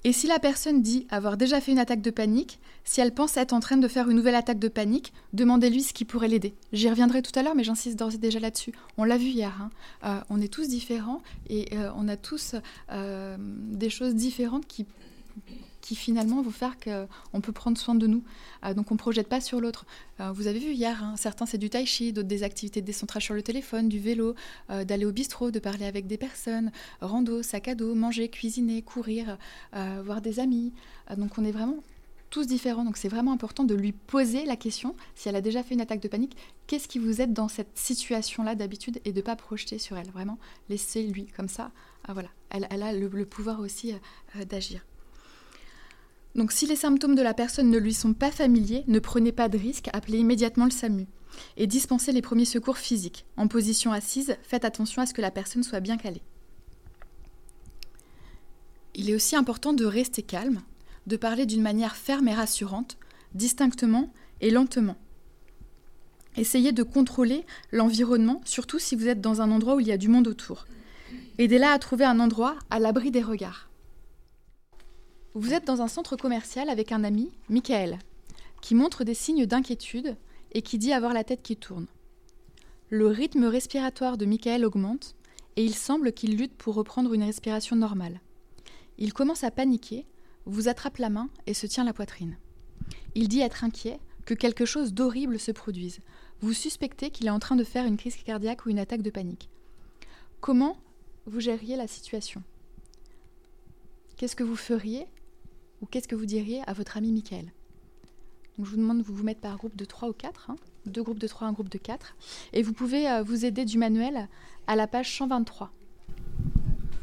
Et 0.05 0.13
si 0.13 0.27
la 0.27 0.39
personne 0.39 0.81
dit 0.81 1.07
avoir 1.09 1.35
déjà 1.35 1.59
fait 1.59 1.71
une 1.71 1.79
attaque 1.79 2.01
de 2.01 2.11
panique, 2.11 2.59
si 2.85 3.01
elle 3.01 3.13
pense 3.13 3.35
être 3.35 3.51
en 3.51 3.59
train 3.59 3.75
de 3.75 3.88
faire 3.88 4.09
une 4.09 4.15
nouvelle 4.15 4.35
attaque 4.35 4.59
de 4.59 4.69
panique, 4.69 5.13
demandez-lui 5.33 5.83
ce 5.83 5.93
qui 5.93 6.05
pourrait 6.05 6.29
l'aider. 6.29 6.53
J'y 6.71 6.89
reviendrai 6.89 7.21
tout 7.21 7.38
à 7.38 7.43
l'heure, 7.43 7.55
mais 7.55 7.65
j'insiste 7.65 7.99
d'ores 7.99 8.15
et 8.15 8.17
déjà 8.17 8.39
là-dessus. 8.39 8.73
On 8.97 9.03
l'a 9.03 9.17
vu 9.17 9.27
hier, 9.27 9.69
hein. 10.01 10.23
on 10.29 10.39
est 10.39 10.47
tous 10.47 10.69
différents 10.69 11.21
et 11.49 11.67
on 11.97 12.07
a 12.07 12.15
tous 12.15 12.55
des 12.89 13.89
choses 13.89 14.15
différentes 14.15 14.67
qui 14.67 14.85
qui 15.81 15.95
finalement 15.95 16.41
vont 16.41 16.51
faire 16.51 16.77
qu'on 16.79 17.41
peut 17.41 17.51
prendre 17.51 17.77
soin 17.77 17.95
de 17.95 18.07
nous. 18.07 18.24
Euh, 18.65 18.74
donc 18.74 18.91
on 18.91 18.95
ne 18.95 19.00
projette 19.00 19.27
pas 19.27 19.41
sur 19.41 19.62
l'autre. 19.62 19.86
Euh, 20.19 20.31
vous 20.31 20.48
avez 20.48 20.59
vu 20.59 20.71
hier, 20.71 21.03
hein, 21.03 21.15
certains 21.17 21.45
c'est 21.45 21.57
du 21.57 21.69
tai 21.69 21.86
chi, 21.86 22.13
d'autres 22.13 22.27
des 22.27 22.43
activités 22.43 22.81
de 22.81 22.86
décentrage 22.86 23.25
sur 23.25 23.33
le 23.33 23.41
téléphone, 23.41 23.89
du 23.89 24.00
vélo, 24.00 24.36
euh, 24.69 24.83
d'aller 24.83 25.05
au 25.05 25.12
bistrot, 25.12 25.51
de 25.51 25.59
parler 25.59 25.86
avec 25.86 26.07
des 26.07 26.17
personnes, 26.17 26.71
rando, 27.01 27.41
sac 27.43 27.67
à 27.67 27.75
dos, 27.75 27.95
manger, 27.95 28.29
cuisiner, 28.29 28.81
courir, 28.81 29.38
voir 29.74 30.21
des 30.21 30.39
amis. 30.39 30.74
donc 31.17 31.38
on 31.38 31.45
est 31.45 31.51
vraiment 31.51 31.77
tous 32.29 32.48
différents. 32.48 32.86
Donc 32.86 32.98
c'est 32.98 33.09
vraiment 33.09 33.31
important 33.31 33.63
de 33.63 33.75
lui 33.75 33.91
poser 33.91 34.45
la 34.45 34.55
question, 34.55 34.95
si 35.15 35.29
elle 35.29 35.36
a 35.36 35.41
déjà 35.41 35.63
fait 35.63 35.74
une 35.74 35.81
attaque 35.81 36.01
de 36.01 36.07
panique, 36.07 36.38
qu'est-ce 36.67 36.88
qui 36.88 37.00
vous 37.00 37.21
aide 37.21 37.33
dans 37.33 37.48
cette 37.48 37.77
situation-là 37.77 38.55
d'habitude 38.55 39.00
et 39.05 39.12
de 39.12 39.17
ne 39.17 39.24
pas 39.24 39.36
projeter 39.36 39.79
sur 39.79 39.98
elle? 39.98 40.09
Vraiment, 40.12 40.38
laissez-lui 40.69 41.27
comme 41.27 41.50
ça. 41.50 41.71
Voilà, 42.07 42.29
elle, 42.50 42.83
a 42.83 42.93
le, 42.93 43.25
pouvoir 43.25 43.59
aussi 43.59 43.93
d'agir. 44.48 44.86
Donc 46.39 46.53
si 46.53 46.65
les 46.65 46.77
symptômes 46.77 47.15
de 47.15 47.22
la 47.22 47.34
personne 47.34 47.69
ne 47.69 47.77
lui 47.77 47.93
sont 47.93 48.13
pas 48.13 48.31
familiers, 48.31 48.86
ne 48.88 49.00
prenez 49.00 49.34
pas 49.34 49.50
de 49.50 49.58
risque, 49.58 49.89
appelez 49.91 50.19
immédiatement 50.19 50.63
le 50.63 50.72
SAMU. 50.72 51.05
Et 51.58 51.67
dispensez 51.67 52.13
les 52.13 52.22
premiers 52.22 52.46
secours 52.46 52.77
physiques. 52.77 53.25
En 53.36 53.50
position 53.50 53.91
assise, 53.91 54.38
faites 54.43 54.63
attention 54.63 55.01
à 55.01 55.05
ce 55.05 55.13
que 55.13 55.22
la 55.22 55.31
personne 55.31 55.63
soit 55.63 55.81
bien 55.81 55.98
calée. 55.98 56.22
Il 58.96 59.10
est 59.10 59.15
aussi 59.15 59.36
important 59.36 59.74
de 59.74 59.84
rester 59.84 60.24
calme, 60.24 60.62
de 61.08 61.17
parler 61.17 61.46
d'une 61.46 61.62
manière 61.62 61.98
ferme 61.98 62.29
et 62.29 62.34
rassurante, 62.34 62.98
distinctement 63.34 64.10
et 64.39 64.50
lentement. 64.50 64.96
Essayez 66.38 66.72
de 66.72 66.84
contrôler 66.84 67.46
l'environnement, 67.74 68.39
surtout 68.46 68.79
si 68.79 68.96
vous 68.96 69.10
êtes 69.10 69.19
dans 69.19 69.41
un 69.41 69.51
endroit 69.51 69.75
où 69.75 69.81
il 69.81 69.88
y 69.88 69.91
a 69.91 69.98
du 69.98 70.08
monde 70.08 70.29
autour. 70.29 70.67
Aidez-la 71.38 71.74
à 71.74 71.79
trouver 71.79 72.05
un 72.05 72.22
endroit 72.22 72.55
à 72.69 72.79
l'abri 72.79 73.12
des 73.12 73.24
regards. 73.24 73.68
Vous 75.36 75.53
êtes 75.53 75.65
dans 75.65 75.81
un 75.81 75.88
centre 75.88 76.15
commercial 76.15 76.69
avec 76.69 76.91
un 76.91 77.03
ami, 77.03 77.31
Michael, 77.50 78.00
qui 78.62 78.74
montre 78.74 79.03
des 79.03 79.13
signes 79.13 79.45
d'inquiétude 79.45 80.15
et 80.53 80.63
qui 80.63 80.79
dit 80.79 80.91
avoir 80.91 81.13
la 81.13 81.24
tête 81.24 81.43
qui 81.43 81.55
tourne. 81.55 81.86
Le 82.89 83.07
rythme 83.07 83.45
respiratoire 83.45 84.17
de 84.17 84.25
Michael 84.25 84.65
augmente 84.65 85.15
et 85.55 85.63
il 85.63 85.75
semble 85.75 86.13
qu'il 86.13 86.36
lutte 86.36 86.55
pour 86.55 86.74
reprendre 86.74 87.13
une 87.13 87.24
respiration 87.24 87.75
normale. 87.75 88.21
Il 88.98 89.13
commence 89.13 89.43
à 89.43 89.51
paniquer, 89.51 90.07
vous 90.45 90.67
attrape 90.67 90.98
la 90.98 91.09
main 91.09 91.29
et 91.45 91.53
se 91.53 91.67
tient 91.67 91.83
la 91.83 91.93
poitrine. 91.93 92.38
Il 93.13 93.27
dit 93.27 93.41
être 93.41 93.63
inquiet, 93.63 94.00
que 94.25 94.33
quelque 94.33 94.65
chose 94.65 94.93
d'horrible 94.93 95.39
se 95.39 95.51
produise. 95.51 96.00
Vous 96.41 96.53
suspectez 96.53 97.12
qu'il 97.12 97.27
est 97.27 97.31
en 97.31 97.39
train 97.39 97.55
de 97.55 97.63
faire 97.63 97.86
une 97.86 97.98
crise 97.98 98.15
cardiaque 98.17 98.65
ou 98.65 98.69
une 98.69 98.79
attaque 98.79 99.01
de 99.01 99.09
panique. 99.09 99.50
Comment 100.41 100.77
vous 101.25 101.39
gériez 101.39 101.75
la 101.75 101.88
situation? 101.88 102.43
Qu'est-ce 104.17 104.36
que 104.36 104.43
vous 104.43 104.55
feriez? 104.55 105.07
Ou 105.81 105.86
qu'est-ce 105.86 106.07
que 106.07 106.15
vous 106.15 106.25
diriez 106.25 106.62
à 106.67 106.74
votre 106.74 106.98
ami 106.98 107.12
Michael 107.12 107.45
Donc 108.57 108.65
je 108.65 108.71
vous 108.71 108.77
demande 108.77 109.00
de 109.00 109.03
vous, 109.03 109.24
mettre 109.24 109.41
par 109.41 109.57
groupe 109.57 109.75
de 109.75 109.86
3 109.86 110.09
ou 110.09 110.13
4, 110.13 110.50
hein. 110.50 110.55
deux 110.86 111.03
groupes 111.03 111.19
de 111.19 111.27
3, 111.27 111.48
un 111.48 111.53
groupe 111.53 111.69
de 111.69 111.77
4, 111.77 112.15
et 112.53 112.63
vous 112.63 112.74
pouvez 112.74 113.09
euh, 113.09 113.24
vous 113.24 113.45
aider 113.45 113.65
du 113.65 113.77
manuel 113.77 114.27
à 114.67 114.75
la 114.75 114.88
page 114.88 115.17
123. 115.17 115.71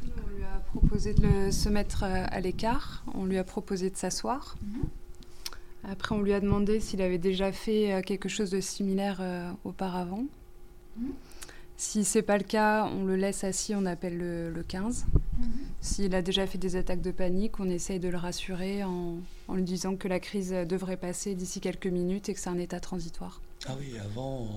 On 0.04 0.36
lui 0.36 0.44
a 0.44 0.58
proposé 0.70 1.14
de 1.14 1.50
se 1.50 1.68
mettre 1.68 2.04
euh, 2.04 2.24
à 2.28 2.40
l'écart, 2.40 3.04
on 3.14 3.24
lui 3.24 3.38
a 3.38 3.44
proposé 3.44 3.90
de 3.90 3.96
s'asseoir. 3.96 4.56
Mhm. 4.62 4.84
Après, 5.88 6.16
on 6.16 6.20
lui 6.20 6.32
a 6.32 6.40
demandé 6.40 6.80
s'il 6.80 7.00
avait 7.00 7.18
déjà 7.18 7.52
fait 7.52 7.92
euh, 7.92 8.02
quelque 8.02 8.28
chose 8.28 8.50
de 8.50 8.60
similaire 8.60 9.22
auparavant. 9.64 10.24
Mhm. 10.96 11.12
Si 11.76 12.04
c'est 12.04 12.22
pas 12.22 12.38
le 12.38 12.44
cas, 12.44 12.86
on 12.86 13.04
le 13.04 13.16
laisse 13.16 13.44
assis, 13.44 13.74
on 13.74 13.84
appelle 13.84 14.16
le, 14.16 14.64
15. 14.66 15.06
Mhm. 15.12 15.48
S'il 15.82 16.14
a 16.14 16.22
déjà 16.22 16.46
fait 16.46 16.56
des 16.56 16.76
attaques 16.76 17.02
de 17.02 17.10
panique, 17.10 17.60
on 17.60 17.68
essaye 17.68 18.00
de 18.00 18.08
le 18.08 18.16
rassurer 18.16 18.82
en, 18.82 19.18
lui 19.50 19.62
disant 19.62 19.96
que 19.96 20.08
la 20.08 20.18
crise 20.18 20.52
devrait 20.52 20.96
passer 20.96 21.34
d'ici 21.34 21.60
quelques 21.60 21.86
minutes 21.86 22.30
et 22.30 22.34
que 22.34 22.40
c'est 22.40 22.48
un 22.48 22.58
état 22.58 22.80
transitoire. 22.80 23.42
Ah 23.66 23.76
oui, 23.78 23.98
avant, 23.98 24.48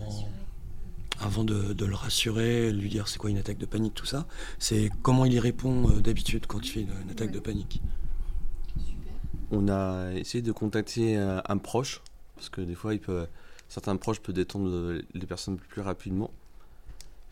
avant 1.19 1.43
de, 1.43 1.85
le 1.85 1.95
rassurer, 1.95 2.71
lui 2.71 2.87
dire 2.87 3.09
c'est 3.09 3.17
quoi 3.17 3.29
une 3.29 3.37
attaque 3.37 3.57
de 3.57 3.65
panique, 3.65 3.95
tout 3.95 4.05
ça, 4.05 4.25
c'est 4.57 4.89
comment 5.01 5.25
il 5.25 5.33
y 5.33 5.39
répond 5.39 5.89
euh, 5.89 5.99
d'habitude 5.99 6.47
quand 6.47 6.65
il 6.65 6.69
fait 6.69 6.81
une, 6.81 7.11
attaque 7.11 7.31
de 7.31 7.39
panique. 7.39 7.81
On 9.51 9.67
a 9.67 10.13
essayé 10.13 10.41
de 10.41 10.51
contacter 10.51 11.17
un, 11.17 11.41
un 11.47 11.57
proche, 11.57 12.01
parce 12.35 12.49
que 12.49 12.61
des 12.61 12.75
fois, 12.75 12.93
il 12.93 13.01
peut, 13.01 13.27
certains 13.67 13.97
proches 13.97 14.21
peuvent 14.21 14.35
détendre 14.35 15.01
les 15.13 15.25
personnes 15.25 15.57
plus 15.57 15.81
rapidement. 15.81 16.31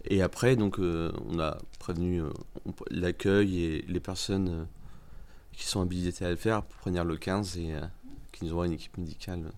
Et 0.09 0.21
après, 0.21 0.55
donc, 0.55 0.79
euh, 0.79 1.11
on 1.27 1.39
a 1.39 1.57
prévenu 1.79 2.21
euh, 2.21 2.29
l'accueil 2.89 3.63
et 3.63 3.81
les 3.87 3.99
personnes 3.99 4.49
euh, 4.49 4.63
qui 5.51 5.65
sont 5.65 5.81
habilitées 5.81 6.25
à 6.25 6.29
le 6.29 6.37
faire 6.37 6.63
pour 6.63 6.77
prévenir 6.77 7.03
le 7.03 7.17
15 7.17 7.57
et 7.57 7.73
qui 8.31 8.45
nous 8.45 8.53
aura 8.53 8.67
une 8.67 8.73
équipe 8.73 8.97
médicale 8.97 9.51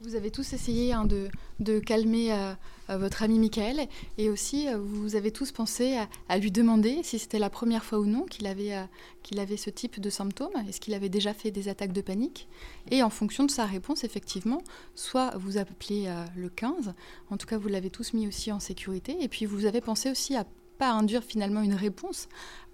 vous 0.00 0.14
avez 0.14 0.30
tous 0.30 0.54
essayé 0.54 0.92
hein, 0.92 1.04
de, 1.04 1.78
calmer 1.78 2.32
euh, 2.32 2.52
euh, 2.88 2.96
votre 2.96 3.22
ami 3.22 3.38
Michael 3.38 3.86
et 4.16 4.30
aussi 4.30 4.66
euh, 4.66 4.78
vous 4.78 5.14
avez 5.14 5.30
tous 5.30 5.52
pensé 5.52 5.98
à, 6.28 6.38
lui 6.38 6.50
demander 6.50 7.02
si 7.02 7.18
c'était 7.18 7.38
la 7.38 7.50
première 7.50 7.84
fois 7.84 7.98
ou 7.98 8.06
non 8.06 8.24
qu'il 8.24 8.46
avait, 8.46 8.74
qu'il 9.22 9.38
avait 9.38 9.58
ce 9.58 9.68
type 9.68 10.00
de 10.00 10.08
symptômes, 10.08 10.52
est-ce 10.68 10.80
qu'il 10.80 10.94
avait 10.94 11.08
déjà 11.08 11.34
fait 11.34 11.50
des 11.50 11.68
attaques 11.68 11.92
de 11.92 12.00
panique? 12.00 12.48
Et 12.90 13.02
en 13.02 13.10
fonction 13.10 13.44
de 13.44 13.50
sa 13.50 13.66
réponse, 13.66 14.04
effectivement, 14.04 14.62
soit 14.94 15.36
vous 15.36 15.58
appelez 15.58 16.10
le 16.34 16.48
15, 16.48 16.94
en 17.30 17.36
tout 17.36 17.46
cas 17.46 17.58
vous 17.58 17.68
l'avez 17.68 17.90
tous 17.90 18.14
mis 18.14 18.26
aussi 18.26 18.52
en 18.52 18.60
sécurité, 18.60 19.16
et 19.20 19.28
puis 19.28 19.44
vous 19.44 19.66
avez 19.66 19.80
pensé 19.80 20.10
aussi 20.10 20.34
à 20.34 20.44
pas 20.80 20.90
induire 20.90 21.22
finalement 21.22 21.60
une 21.60 21.74
réponse 21.74 22.28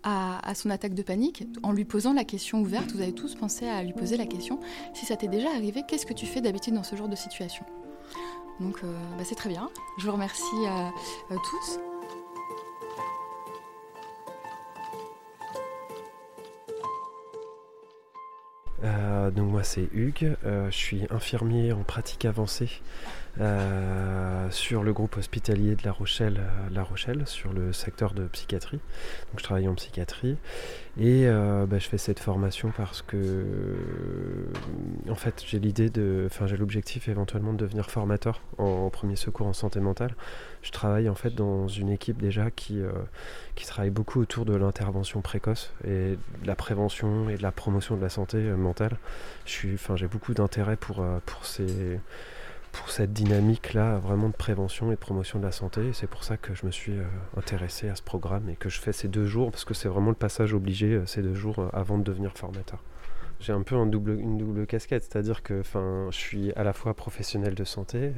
à, 0.05 0.55
son 0.55 0.71
attaque 0.71 0.95
de 0.95 1.03
panique 1.03 1.43
en 1.65 1.73
lui 1.73 1.85
posant 1.85 2.13
la 2.13 2.23
question 2.23 2.61
ouverte. 2.61 2.93
Vous 2.93 3.01
avez 3.01 3.13
tous 3.13 3.35
pensé 3.35 3.67
à 3.67 3.83
lui 3.83 3.93
poser 3.93 4.17
la 4.17 4.27
question 4.27 4.61
si 4.95 5.05
ça 5.05 5.17
t'est 5.17 5.27
déjà 5.27 5.51
arrivé, 5.51 5.83
qu'est-ce 5.89 6.07
que 6.07 6.15
tu 6.15 6.27
fais 6.27 6.41
d'habitude 6.41 6.75
dans 6.75 6.85
ce 6.85 6.95
genre 6.95 7.09
de 7.09 7.17
situation? 7.17 7.65
Donc 8.61 8.79
euh, 8.85 8.97
bah, 9.19 9.25
c'est 9.25 9.35
très 9.35 9.49
bien. 9.49 9.69
Je 9.99 10.07
vous 10.07 10.13
remercie 10.13 10.67
à, 10.69 10.93
tous. 11.31 11.81
Euh, 18.85 19.31
donc 19.33 19.51
moi 19.51 19.65
c'est 19.65 19.89
Hugues, 19.93 20.37
euh, 20.45 20.71
je 20.71 20.77
suis 20.77 21.07
infirmier 21.11 21.73
en 21.73 21.83
pratique 21.83 22.25
avancée 22.25 22.71
euh, 23.38 24.50
sur 24.50 24.83
le 24.83 24.95
groupe 24.95 25.19
hospitalier 25.19 25.75
de 25.75 25.85
La 25.85 25.93
Rochelle, 25.93 26.38
euh, 26.38 26.75
La 26.75 26.83
Rochelle, 26.83 27.26
sur 27.26 27.52
le 27.52 27.73
secteur 27.75 28.14
de 28.14 28.25
psychiatrie. 28.28 28.78
Donc 29.31 29.38
je 29.38 29.45
travaille 29.45 29.69
en 29.69 29.75
psychiatrie 29.75 30.37
et 30.99 31.26
euh, 31.26 31.66
bah, 31.66 31.78
je 31.78 31.87
fais 31.87 31.99
cette 31.99 32.19
formation 32.19 32.73
parce 32.75 33.02
que 33.02 33.45
en 35.11 35.14
fait 35.14 35.43
j'ai 35.47 35.59
l'idée 35.59 35.90
de, 35.90 36.25
enfin 36.31 36.47
j'ai 36.47 36.57
l'objectif 36.57 37.09
éventuellement 37.09 37.52
de 37.52 37.59
devenir 37.59 37.90
formateur 37.90 38.40
en, 38.57 38.88
premier 38.88 39.16
secours 39.16 39.47
en 39.47 39.52
santé 39.52 39.81
mentale. 39.81 40.14
Je 40.62 40.71
travaille 40.71 41.11
en 41.11 41.14
fait 41.14 41.35
dans 41.35 41.69
une 41.69 41.90
équipe 41.90 42.16
déjà 42.16 42.50
qui, 42.50 42.81
qui 43.55 43.66
travaille 43.66 43.90
beaucoup 43.90 44.21
autour 44.21 44.47
de 44.47 44.57
l'intervention 44.57 45.21
précoce 45.21 45.75
et 45.85 46.16
de 46.43 46.47
la 46.47 46.57
prévention 46.57 47.28
et 47.28 47.37
de 47.37 47.43
la 47.43 47.52
promotion 47.52 47.97
de 47.97 48.02
la 48.02 48.09
santé 48.09 48.38
mentale. 48.38 48.97
Je 49.45 49.50
suis, 49.50 49.75
enfin 49.75 49.95
j'ai 49.95 50.09
beaucoup 50.09 50.33
d'intérêt 50.33 50.76
pour, 50.76 51.05
pour 51.26 51.45
ces 51.45 52.00
pour 52.76 52.90
cette 52.90 53.12
dynamique-là, 53.12 53.99
vraiment 53.99 54.28
de 54.28 54.35
prévention 54.35 54.92
et 54.92 54.95
de 54.95 55.00
promotion 55.00 55.38
de 55.38 55.45
la 55.45 55.52
santé. 55.52 55.92
C'est 55.92 56.06
pour 56.06 56.25
ça 56.25 56.37
que 56.37 56.54
je 56.54 56.66
me 56.66 56.71
suis 56.71 56.92
euh, 56.92 57.04
intéressé 57.37 57.88
à 57.88 57.95
ce 57.95 58.02
programme 58.02 58.49
et 58.50 58.56
que 58.56 58.68
je 58.68 58.80
fais 58.80 58.92
ces 58.92 59.09
deux 59.09 59.26
jours, 59.26 59.50
parce 59.50 59.64
que 59.64 59.75
c'est 59.75 59.88
vraiment 59.88 60.11
le 60.11 60.16
passage 60.16 60.52
obligé, 60.52 60.92
euh, 60.92 61.06
ces 61.06 61.23
deux 61.23 61.35
jours 61.35 61.59
euh, 61.59 61.68
avant 61.73 61.97
de 61.97 62.04
devenir 62.04 62.37
formateur. 62.37 62.83
J'ai 63.40 63.52
un 63.52 63.62
peu 63.62 63.76
une 63.76 63.90
double 63.90 64.66
casquette, 64.66 65.02
c'est-à-dire 65.02 65.42
que 65.42 65.62
je 65.62 66.16
suis 66.16 66.52
à 66.52 66.64
la 66.64 66.73
fois 66.73 66.95
professionnel 66.95 67.54
de 67.54 67.64
santé, 67.64 68.12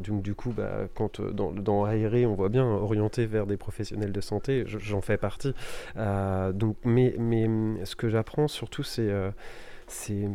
donc 0.00 0.20
du 0.20 0.34
coup, 0.34 0.50
bah, 0.50 0.88
quand 0.96 1.20
dans, 1.20 1.52
dans 1.52 1.84
Aéré, 1.84 2.26
on 2.26 2.34
voit 2.34 2.48
bien 2.48 2.64
orienté 2.64 3.24
vers 3.26 3.46
des 3.46 3.56
professionnels 3.56 4.10
de 4.10 4.20
santé, 4.20 4.64
j'en 4.66 5.00
fais 5.00 5.16
partie. 5.16 5.54
donc, 5.94 6.76
mais, 6.84 7.14
mais 7.20 7.48
ce 7.84 7.94
que 7.94 8.08
j'apprends 8.08 8.48
surtout, 8.48 8.82
c'est 8.82 9.12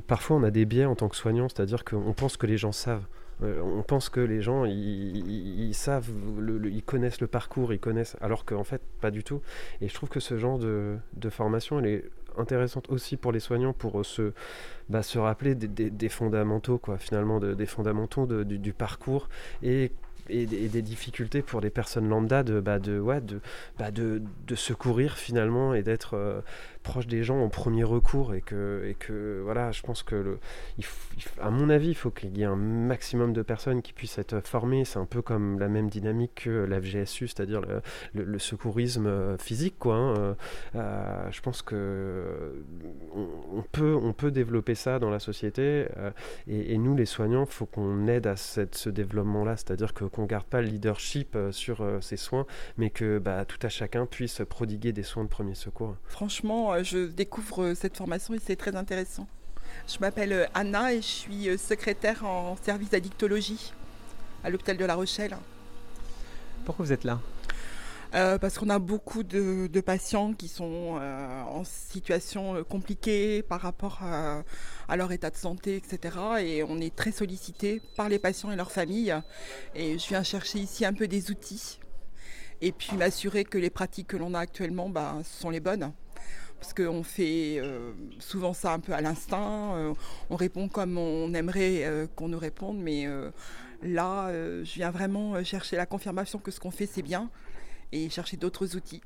parfois 0.07 0.37
on 0.37 0.43
a 0.43 0.51
des 0.51 0.63
biais 0.63 0.85
en 0.85 0.95
tant 0.95 1.09
que 1.09 1.17
soignant, 1.17 1.49
c'est-à-dire 1.49 1.83
qu'on 1.83 2.13
pense 2.13 2.37
que 2.37 2.47
les 2.47 2.57
gens 2.57 2.71
savent. 2.71 3.03
Euh, 3.43 3.61
on 3.61 3.83
pense 3.83 4.09
que 4.09 4.19
les 4.19 4.41
gens, 4.41 4.65
ils, 4.65 5.73
savent, 5.73 6.09
ils 6.65 6.83
connaissent 6.83 7.21
le 7.21 7.27
parcours, 7.27 7.73
ils 7.73 7.79
connaissent, 7.79 8.17
alors 8.21 8.45
qu'en 8.45 8.63
fait, 8.63 8.81
pas 9.01 9.11
du 9.11 9.23
tout. 9.23 9.41
Et 9.81 9.87
je 9.87 9.93
trouve 9.93 10.09
que 10.09 10.19
ce 10.19 10.37
genre 10.37 10.59
de, 10.59 10.99
formation, 11.29 11.79
elle 11.79 11.85
est 11.85 12.05
intéressante 12.37 12.89
aussi 12.89 13.17
pour 13.17 13.31
les 13.31 13.39
soignants, 13.39 13.73
pour 13.73 14.05
se, 14.05 14.33
bah, 14.89 15.03
se 15.03 15.17
rappeler 15.19 15.55
des, 15.55 16.09
fondamentaux, 16.09 16.77
quoi, 16.77 16.97
finalement, 16.97 17.39
des 17.39 17.65
fondamentaux 17.65 18.25
du, 18.25 18.73
parcours 18.73 19.29
et 19.63 19.91
des 20.29 20.81
difficultés 20.81 21.41
pour 21.41 21.61
les 21.61 21.69
personnes 21.69 22.07
lambda 22.07 22.43
de, 22.43 22.59
bah, 22.59 22.79
de, 22.79 22.99
ouais, 22.99 23.21
de, 23.21 23.39
bah, 23.77 23.91
de, 23.91 24.21
de, 24.47 24.55
secourir 24.55 25.17
finalement 25.17 25.73
et 25.73 25.81
d'être 25.81 26.15
euh, 26.15 26.41
proche 26.89 27.05
des 27.05 27.23
gens 27.23 27.39
en 27.39 27.49
premier 27.49 27.83
recours 27.83 28.33
et 28.33 28.41
que, 28.41 28.83
et 28.89 28.95
que 28.95 29.41
voilà, 29.43 29.71
je 29.71 29.83
pense 29.83 30.01
que, 30.01 30.15
le, 30.15 30.39
à 31.39 31.51
mon 31.51 31.69
avis, 31.69 31.89
il 31.89 31.95
faut 31.95 32.09
qu'il 32.09 32.35
y 32.35 32.41
ait 32.41 32.45
un 32.45 32.55
maximum 32.55 33.31
de 33.31 33.43
personnes 33.43 33.83
qui 33.83 33.93
puissent 33.93 34.17
être 34.17 34.41
formées. 34.47 34.85
C'est 34.85 34.97
un 34.97 35.05
peu 35.05 35.21
comme 35.21 35.59
la 35.59 35.67
même 35.67 35.87
dynamique 35.87 36.41
que 36.45 36.49
la 36.49 36.81
FGSU, 36.81 37.27
c'est-à-dire 37.27 37.61
le, 38.15 38.39
secourisme 38.39 39.37
physique. 39.37 39.75
Quoi, 39.77 39.95
hein. 39.95 40.35
je 40.73 41.41
pense 41.41 41.61
que 41.61 42.63
on, 43.13 43.61
peut, 43.71 43.95
on 44.01 44.13
peut 44.13 44.31
développer 44.31 44.73
ça 44.73 44.97
dans 44.97 45.11
la 45.11 45.19
société 45.19 45.85
et, 46.47 46.77
nous, 46.79 46.95
les 46.95 47.05
soignants, 47.05 47.45
faut 47.45 47.67
qu'on 47.67 48.07
aide 48.07 48.25
à 48.25 48.35
cette, 48.35 48.75
ce 48.75 48.89
développement-là, 48.89 49.57
c'est-à-dire 49.57 49.93
que 49.93 50.05
qu'on 50.05 50.25
garde 50.25 50.45
pas 50.45 50.61
le 50.61 50.67
leadership 50.67 51.37
sur 51.51 51.85
ces 52.01 52.17
soins, 52.17 52.47
mais 52.77 52.89
que 52.89 53.19
bah, 53.19 53.45
tout 53.45 53.59
à 53.61 53.69
chacun 53.69 54.07
puisse 54.07 54.41
prodiguer 54.49 54.91
des 54.91 55.03
soins 55.03 55.23
de 55.23 55.29
premier 55.29 55.53
secours. 55.53 55.95
Franchement, 56.05 56.78
euh, 56.79 56.83
je 56.83 57.07
découvre 57.07 57.63
euh, 57.63 57.75
cette 57.75 57.97
formation 57.97 58.33
et 58.33 58.39
c'est 58.43 58.55
très 58.55 58.75
intéressant. 58.75 59.27
Je 59.87 59.99
m'appelle 59.99 60.33
euh, 60.33 60.45
Anna 60.53 60.93
et 60.93 60.97
je 60.97 61.07
suis 61.07 61.57
secrétaire 61.57 62.25
en 62.25 62.55
service 62.63 62.89
d'addictologie 62.89 63.73
à 64.43 64.49
l'hôpital 64.49 64.77
de 64.77 64.85
La 64.85 64.95
Rochelle. 64.95 65.35
Pourquoi 66.65 66.85
vous 66.85 66.93
êtes 66.93 67.03
là? 67.03 67.19
Parce 68.11 68.57
qu'on 68.57 68.69
a 68.69 68.79
beaucoup 68.79 69.21
de, 69.21 69.81
patients 69.81 70.33
qui 70.33 70.47
sont 70.47 70.99
en 70.99 71.63
situation 71.63 72.63
compliquée 72.63 73.43
par 73.43 73.61
rapport 73.61 73.99
à, 74.01 74.41
à, 74.87 74.95
leur 74.95 75.11
état 75.11 75.29
de 75.29 75.35
santé, 75.35 75.75
etc. 75.75 76.17
Et 76.39 76.63
on 76.63 76.81
est 76.81 76.95
très 76.95 77.11
sollicité 77.11 77.83
par 77.95 78.09
les 78.09 78.17
patients 78.17 78.51
et 78.51 78.55
leurs 78.55 78.71
familles. 78.71 79.13
Et 79.75 79.99
je 79.99 80.07
viens 80.07 80.23
chercher 80.23 80.57
ici 80.57 80.85
un 80.85 80.93
peu 80.93 81.07
des 81.07 81.29
outils 81.29 81.77
et 82.61 82.71
puis 82.71 82.95
m'assurer 82.97 83.43
que 83.43 83.57
les 83.57 83.69
pratiques 83.69 84.07
que 84.07 84.17
l'on 84.17 84.33
a 84.33 84.39
actuellement 84.39 84.89
bah, 84.89 85.17
sont 85.23 85.51
les 85.51 85.59
bonnes. 85.59 85.91
Parce 86.59 86.73
qu'on 86.73 87.03
fait 87.03 87.59
euh, 87.59 87.91
souvent 88.19 88.53
ça 88.53 88.73
un 88.73 88.79
peu 88.79 88.93
à 88.93 89.01
l'instinct, 89.01 89.75
euh, 89.75 89.93
on 90.29 90.35
répond 90.35 90.67
comme 90.67 90.97
on 90.97 91.33
aimerait 91.33 91.85
euh, 91.85 92.05
qu'on 92.15 92.27
nous 92.27 92.37
réponde, 92.37 92.77
mais 92.77 93.07
là, 93.81 94.29
je 94.31 94.73
viens 94.75 94.91
vraiment 94.91 95.41
chercher 95.43 95.77
la 95.77 95.85
confirmation 95.85 96.39
que 96.39 96.51
ce 96.51 96.59
qu'on 96.59 96.71
fait, 96.71 96.85
c'est 96.85 97.01
bien, 97.01 97.29
et 97.91 98.09
chercher 98.09 98.37
d'autres 98.37 98.75
outils. 98.75 99.01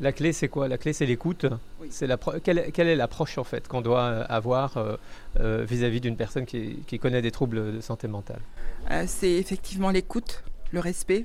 La 0.00 0.12
clé, 0.12 0.32
c'est 0.32 0.48
quoi? 0.48 0.66
La 0.66 0.76
clé, 0.76 0.92
c'est 0.92 1.06
l'écoute. 1.06 1.46
C'est 1.88 2.08
la 2.08 2.18
quelle, 2.42 2.72
quelle, 2.72 2.88
est 2.88 2.96
l'approche 2.96 3.38
en 3.38 3.44
fait 3.44 3.68
qu'on 3.68 3.80
doit 3.80 4.06
avoir 4.24 4.98
vis-à-vis 5.36 6.00
d'une 6.00 6.16
personne 6.16 6.44
qui, 6.44 6.80
qui, 6.86 6.98
connaît 6.98 7.22
des 7.22 7.30
troubles 7.30 7.76
de 7.76 7.80
santé 7.80 8.08
mentale? 8.08 8.40
C'est 9.06 9.32
effectivement 9.32 9.90
l'écoute, 9.90 10.44
le 10.72 10.80
respect, 10.80 11.24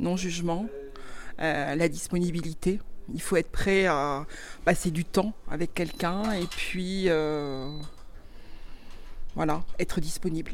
non-jugement, 0.00 0.66
euh, 1.40 1.74
la 1.74 1.88
disponibilité. 1.88 2.80
Il 3.12 3.20
faut 3.20 3.36
être 3.36 3.50
prêt 3.50 3.86
à 3.86 4.26
passer 4.64 4.90
du 4.90 5.04
temps 5.04 5.34
avec 5.50 5.74
quelqu'un 5.74 6.32
et 6.32 6.46
puis 6.46 7.04
euh, 7.08 7.68
voilà, 9.34 9.62
être 9.78 10.00
disponible. 10.00 10.52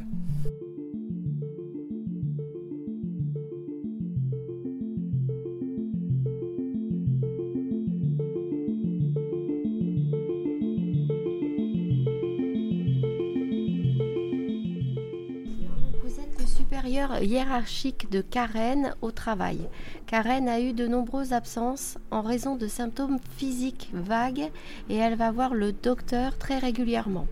Hiérarchique 17.23 18.11
de 18.11 18.21
Karen 18.21 18.95
au 19.01 19.11
travail. 19.11 19.59
Karen 20.07 20.49
a 20.49 20.61
eu 20.61 20.73
de 20.73 20.87
nombreuses 20.87 21.33
absences 21.33 21.99
en 22.11 22.23
raison 22.23 22.57
de 22.57 22.69
symptômes 22.69 23.19
physiques 23.37 23.91
vagues 23.93 24.51
et 24.89 24.97
elle 24.97 25.17
va 25.17 25.31
voir 25.31 25.55
le 25.55 25.73
docteur 25.73 26.37
très 26.37 26.59
régulièrement. 26.59 27.27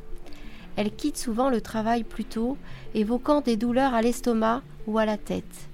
Elle 0.76 0.94
quitte 0.94 1.16
souvent 1.16 1.50
le 1.50 1.60
travail 1.60 2.04
plus 2.04 2.25
tôt, 2.25 2.56
évoquant 2.94 3.40
des 3.40 3.56
douleurs 3.56 3.94
à 3.94 4.02
l'estomac 4.02 4.62
ou 4.87 4.98
à 4.98 5.04
la 5.04 5.16
tête. 5.16 5.68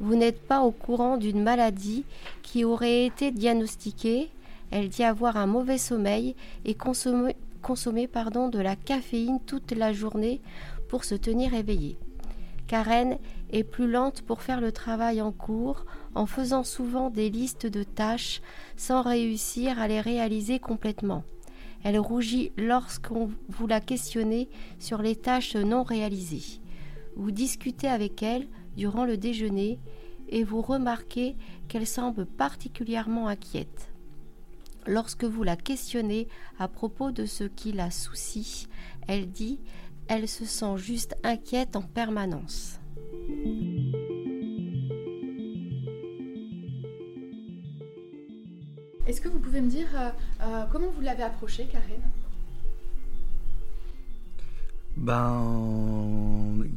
Vous 0.00 0.16
n'êtes 0.16 0.40
pas 0.40 0.62
au 0.62 0.70
courant 0.70 1.16
d'une 1.16 1.42
maladie 1.42 2.04
qui 2.42 2.64
aurait 2.64 3.04
été 3.06 3.30
diagnostiquée. 3.30 4.30
Elle 4.70 4.88
dit 4.88 5.04
avoir 5.04 5.36
un 5.36 5.46
mauvais 5.46 5.78
sommeil 5.78 6.34
et 6.64 6.74
consommer, 6.74 7.36
consommer 7.62 8.06
pardon, 8.06 8.48
de 8.48 8.58
la 8.58 8.76
caféine 8.76 9.38
toute 9.46 9.72
la 9.72 9.92
journée 9.92 10.40
pour 10.88 11.04
se 11.04 11.14
tenir 11.14 11.54
éveillée. 11.54 11.98
Karen 12.68 13.18
est 13.50 13.64
plus 13.64 13.90
lente 13.90 14.20
pour 14.22 14.42
faire 14.42 14.60
le 14.60 14.72
travail 14.72 15.22
en 15.22 15.32
cours, 15.32 15.86
en 16.14 16.26
faisant 16.26 16.64
souvent 16.64 17.08
des 17.08 17.30
listes 17.30 17.66
de 17.66 17.82
tâches 17.82 18.42
sans 18.76 19.00
réussir 19.02 19.80
à 19.80 19.88
les 19.88 20.02
réaliser 20.02 20.58
complètement. 20.58 21.24
Elle 21.82 21.98
rougit 21.98 22.52
lorsqu'on 22.58 23.30
vous 23.48 23.66
la 23.66 23.80
questionnez 23.80 24.50
sur 24.78 25.00
les 25.00 25.16
tâches 25.16 25.56
non 25.56 25.82
réalisées. 25.82 26.60
Vous 27.16 27.30
discutez 27.30 27.88
avec 27.88 28.22
elle 28.22 28.46
durant 28.76 29.06
le 29.06 29.16
déjeuner 29.16 29.80
et 30.28 30.44
vous 30.44 30.60
remarquez 30.60 31.36
qu'elle 31.68 31.86
semble 31.86 32.26
particulièrement 32.26 33.28
inquiète. 33.28 33.90
Lorsque 34.86 35.24
vous 35.24 35.42
la 35.42 35.56
questionnez 35.56 36.28
à 36.58 36.68
propos 36.68 37.12
de 37.12 37.24
ce 37.24 37.44
qui 37.44 37.72
la 37.72 37.90
soucie, 37.90 38.68
elle 39.06 39.30
dit 39.30 39.58
elle 40.08 40.28
se 40.28 40.44
sent 40.44 40.76
juste 40.76 41.16
inquiète 41.22 41.76
en 41.76 41.82
permanence. 41.82 42.80
Est-ce 49.06 49.20
que 49.20 49.28
vous 49.28 49.38
pouvez 49.38 49.60
me 49.60 49.70
dire 49.70 49.88
euh, 49.94 50.10
euh, 50.42 50.64
comment 50.70 50.88
vous 50.94 51.00
l'avez 51.00 51.22
approché, 51.22 51.66
Karen? 51.66 52.00
Ben, 54.98 55.42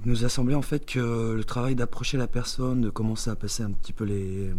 il 0.05 0.09
nous 0.09 0.23
a 0.23 0.29
semblé 0.29 0.55
en 0.55 0.61
fait 0.61 0.85
que 0.85 1.33
le 1.33 1.43
travail 1.43 1.75
d'approcher 1.75 2.17
la 2.17 2.27
personne, 2.27 2.81
de 2.81 2.89
commencer 2.89 3.29
à 3.29 3.35
passer 3.35 3.63
un 3.63 3.71
petit 3.71 3.93
peu 3.93 4.05
les, 4.05 4.51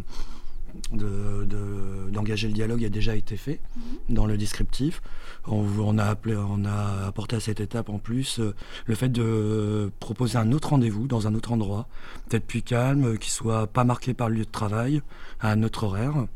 d'engager 0.93 2.49
le 2.49 2.55
dialogue 2.55 2.85
a 2.85 2.89
déjà 2.89 3.15
été 3.15 3.37
fait 3.37 3.61
mhm. 3.77 4.15
dans 4.15 4.27
le 4.27 4.37
descriptif. 4.37 5.03
On, 5.47 5.99
a 5.99 6.05
appelé, 6.05 6.37
on 6.37 6.65
a 6.65 7.07
apporté 7.07 7.37
à 7.37 7.41
cette 7.41 7.61
étape 7.61 7.89
en 7.89 7.99
plus 7.99 8.39
euh, 8.39 8.55
le 8.87 8.95
fait 8.95 9.09
de 9.09 9.91
proposer 9.99 10.39
un 10.39 10.53
autre 10.53 10.71
rendez-vous 10.71 11.07
dans 11.07 11.27
un 11.27 11.35
autre 11.35 11.53
endroit, 11.53 11.89
peut-être 12.29 12.47
plus 12.47 12.63
calme, 12.63 13.19
qui 13.19 13.31
soit 13.31 13.67
pas 13.67 13.85
marqué 13.85 14.15
par 14.15 14.29
le 14.29 14.37
lieu 14.37 14.45
de 14.45 14.51
travail, 14.51 15.03
à 15.41 15.51
un 15.51 15.63
autre 15.63 15.85
horaire, 15.85 16.27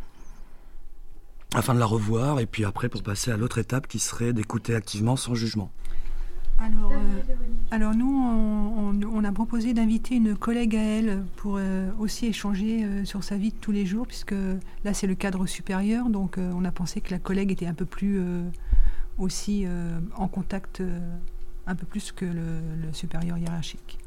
afin 1.55 1.75
de 1.75 1.79
la 1.79 1.87
revoir 1.87 2.41
et 2.41 2.47
puis 2.47 2.65
après 2.65 2.89
pour 2.89 3.03
passer 3.03 3.31
à 3.31 3.37
l'autre 3.37 3.59
étape 3.59 3.87
qui 3.87 3.99
serait 3.99 4.33
d'écouter 4.33 4.75
activement 4.75 5.17
sans 5.17 5.35
jugement. 5.35 5.71
Alors, 6.59 6.93
euh, 6.93 7.23
alors 7.71 7.95
nous, 7.95 8.07
on, 8.07 9.25
a 9.25 9.33
proposé 9.33 9.75
d'inviter 9.75 10.17
une 10.17 10.37
collègue 10.37 10.75
à 10.75 10.83
elle 10.83 11.23
pour 11.37 11.57
euh, 11.59 11.91
aussi 11.99 12.27
échanger 12.27 12.85
euh, 12.85 13.05
sur 13.05 13.23
sa 13.23 13.37
vie 13.37 13.51
de 13.51 13.57
tous 13.57 13.73
les 13.73 13.85
jours, 13.85 14.07
puisque 14.07 14.35
là 14.85 14.95
c'est 14.95 15.07
le 15.07 15.15
cadre 15.15 15.47
supérieur, 15.47 16.09
donc 16.09 16.39
on 16.39 16.65
a 16.65 16.73
pensé 16.73 17.01
que 17.01 17.11
la 17.11 17.19
collègue 17.19 17.53
était 17.53 17.67
un 17.67 17.75
peu 17.75 17.85
plus 17.85 18.21
aussi 19.19 19.67
en 20.17 20.29
contact, 20.29 20.83
un 21.67 21.75
peu 21.75 21.87
plus 21.87 22.13
que 22.13 22.25
le 22.25 22.93
supérieur 22.93 23.39
hiérarchique. 23.39 23.99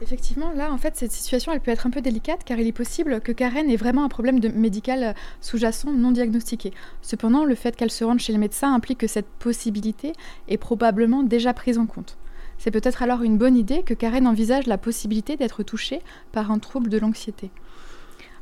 Effectivement, 0.00 0.52
là, 0.52 0.72
en 0.72 0.78
fait, 0.78 0.94
cette 0.96 1.10
situation, 1.10 1.52
elle 1.52 1.60
peut 1.60 1.72
être 1.72 1.86
un 1.86 1.90
peu 1.90 2.00
délicate 2.00 2.44
car 2.44 2.58
il 2.58 2.68
est 2.68 2.72
possible 2.72 3.20
que 3.20 3.32
Karen 3.32 3.68
ait 3.68 3.76
vraiment 3.76 4.04
un 4.04 4.08
problème 4.08 4.38
médical 4.54 5.14
sous-jacent 5.40 5.92
non 5.92 6.12
diagnostiqué. 6.12 6.72
Cependant, 7.02 7.44
le 7.44 7.56
fait 7.56 7.74
qu'elle 7.74 7.90
se 7.90 8.04
rende 8.04 8.20
chez 8.20 8.32
le 8.32 8.38
médecin 8.38 8.72
implique 8.72 8.98
que 8.98 9.08
cette 9.08 9.26
possibilité 9.26 10.12
est 10.46 10.56
probablement 10.56 11.24
déjà 11.24 11.52
prise 11.52 11.78
en 11.78 11.86
compte. 11.86 12.16
C'est 12.58 12.70
peut-être 12.70 13.02
alors 13.02 13.22
une 13.22 13.38
bonne 13.38 13.56
idée 13.56 13.82
que 13.82 13.94
Karen 13.94 14.26
envisage 14.26 14.66
la 14.66 14.78
possibilité 14.78 15.36
d'être 15.36 15.64
touchée 15.64 16.00
par 16.30 16.52
un 16.52 16.58
trouble 16.60 16.90
de 16.90 16.98
l'anxiété. 16.98 17.50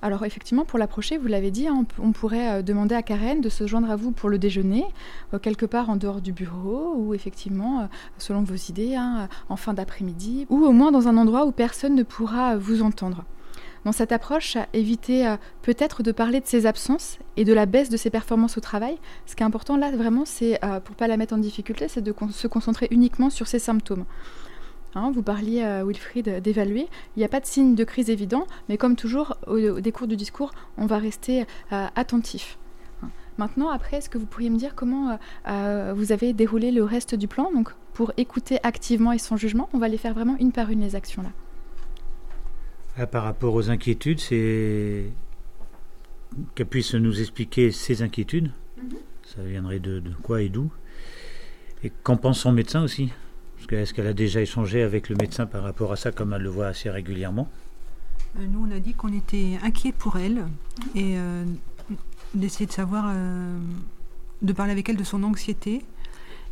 Alors 0.03 0.25
effectivement, 0.25 0.65
pour 0.65 0.79
l'approcher, 0.79 1.17
vous 1.17 1.27
l'avez 1.27 1.51
dit, 1.51 1.69
hein, 1.69 1.87
on, 1.99 2.13
pourrait 2.13 2.59
euh, 2.59 2.63
demander 2.63 2.95
à 2.95 3.03
Karen 3.03 3.41
de 3.41 3.49
se 3.49 3.67
joindre 3.67 3.91
à 3.91 3.97
vous 3.97 4.13
pour 4.13 4.29
le 4.29 4.39
déjeuner, 4.39 4.85
euh, 5.33 5.39
quelque 5.39 5.67
part 5.67 5.89
en 5.89 5.97
dehors 5.97 6.21
du 6.21 6.33
bureau, 6.33 6.95
ou 6.97 7.15
effectivement, 7.15 7.81
euh, 7.81 7.85
selon 8.19 8.43
vos 8.43 8.55
idées, 8.55 8.95
hein, 8.95 9.29
en 9.49 9.57
fin 9.57 9.73
d'après-midi, 9.75 10.47
ou 10.51 10.65
au 10.65 10.73
moins 10.73 10.93
dans 10.93 11.09
un 11.09 11.17
endroit 11.17 11.47
où 11.47 11.53
personne 11.53 11.95
ne 11.95 12.03
pourra 12.03 12.57
vous 12.57 12.83
entendre. 12.83 13.25
Dans 13.85 13.93
cette 13.93 14.11
approche, 14.11 14.57
évitez 14.73 15.33
peut-être 15.63 16.03
de 16.03 16.11
parler 16.11 16.41
de 16.41 16.47
ses 16.47 16.67
absences 16.67 17.19
et 17.37 17.45
de 17.45 17.53
la 17.53 17.67
baisse 17.67 17.89
de 17.89 17.97
ses 17.97 18.11
performances 18.11 18.59
au 18.59 18.61
travail. 18.61 18.99
Ce 19.27 19.37
qui 19.37 19.45
est 19.45 19.47
important 19.47 19.77
là, 19.77 19.93
vraiment, 19.93 20.25
c'est, 20.25 20.59
pour 20.85 20.97
pas 20.97 21.07
la 21.07 21.17
mettre 21.17 21.35
en 21.35 21.39
difficulté, 21.39 21.87
c'est 21.87 22.01
de 22.01 22.13
se 22.33 22.49
concentrer 22.49 22.89
uniquement 22.91 23.31
sur 23.31 23.47
ses 23.47 23.61
symptômes. 23.61 24.05
Hein, 24.95 25.11
vous 25.11 25.23
parliez, 25.23 25.63
euh, 25.63 25.85
Wilfried, 25.85 26.41
d'évaluer. 26.41 26.89
Il 27.17 27.19
n'y 27.19 27.25
a 27.25 27.29
pas 27.29 27.41
de 27.41 27.47
signe 27.47 27.75
de 27.75 27.85
crise 27.85 28.09
évident, 28.09 28.47
mais 28.69 28.79
comme 28.79 28.97
toujours, 28.97 29.37
au, 29.47 29.81
décours 29.81 30.07
du 30.07 30.17
discours, 30.17 30.53
on 30.79 30.87
va 30.87 30.99
rester 30.99 31.43
euh, 31.73 31.87
attentif. 31.95 32.59
Maintenant, 33.39 33.69
après, 33.69 33.99
est-ce 33.99 34.09
que 34.09 34.17
vous 34.17 34.25
pourriez 34.25 34.49
me 34.49 34.57
dire 34.57 34.75
comment 34.75 35.19
euh, 35.47 35.93
vous 35.95 36.13
avez 36.13 36.33
déroulé 36.33 36.71
le 36.71 36.83
reste 36.83 37.15
du 37.15 37.29
plan? 37.29 37.53
Donc, 37.53 37.69
pour 37.93 38.13
écouter 38.17 38.59
activement 38.63 39.13
et 39.13 39.19
sans 39.19 39.37
jugement, 39.37 39.69
on 39.75 39.79
va 39.79 39.89
les 39.89 39.99
faire 39.99 40.15
vraiment 40.15 40.37
une 40.41 40.53
par 40.53 40.71
une, 40.71 40.81
les 40.81 40.97
actions-là. 40.97 41.29
Ah, 42.97 43.07
par 43.07 43.25
rapport 43.25 43.53
aux 43.53 43.69
inquiétudes, 43.69 44.21
c'est 44.21 45.05
qu'elle 46.55 46.67
puisse 46.67 46.95
nous 46.95 47.21
expliquer 47.21 47.71
ses 47.73 48.01
inquiétudes 48.01 48.51
Ça 49.23 49.43
viendrait 49.43 49.81
de, 49.81 50.01
de 50.01 50.13
quoi 50.23 50.41
et 50.41 50.49
d'où? 50.49 50.73
Et 51.85 51.93
qu'en 52.03 52.17
pense 52.17 52.41
son 52.41 52.53
médecin 52.53 52.83
aussi? 52.83 53.11
Est-ce 53.71 53.93
qu'elle 53.95 54.07
a 54.07 54.13
déjà 54.13 54.41
échangé 54.41 54.83
avec 54.83 55.09
le 55.09 55.17
médecin 55.17 55.47
par 55.47 55.63
rapport 55.63 55.93
à 55.93 55.97
ça, 55.97 56.13
comme 56.13 56.33
elle 56.33 56.43
le 56.43 56.49
voit 56.51 56.69
assez 56.69 56.89
régulièrement? 56.91 57.49
Euh, 58.39 58.47
Nous, 58.49 58.67
on 58.67 58.71
a 58.71 58.79
dit 58.79 58.95
qu'on 58.95 59.13
était 59.13 59.59
inquiet 59.63 59.93
pour 59.93 60.17
elle 60.19 60.45
et 60.95 61.19
euh, 61.19 61.45
d'essayer 62.35 62.67
de 62.67 62.73
savoir, 62.73 63.07
euh, 63.09 63.59
de 64.43 64.53
parler 64.53 64.73
avec 64.73 64.89
elle 64.89 64.97
de 64.97 65.05
son 65.05 65.23
anxiété. 65.23 65.83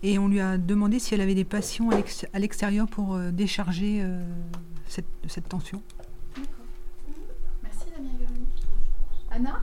Et 0.03 0.19
on 0.19 0.29
lui 0.29 0.41
a 0.41 0.59
demandé 0.59 0.99
si 0.99 1.15
elle 1.15 1.21
avait 1.21 1.35
des 1.35 1.45
passions 1.45 1.91
à 1.91 1.97
l'ex- 1.97 2.27
à 2.33 2.39
l'extérieur 2.39 2.87
pour 2.89 3.15
euh, 3.15 3.31
décharger 3.31 4.01
euh, 4.03 4.23
cette, 4.87 5.07
cette 5.29 5.49
tension. 5.49 5.81
Merci. 7.63 7.87
Anna? 9.31 9.61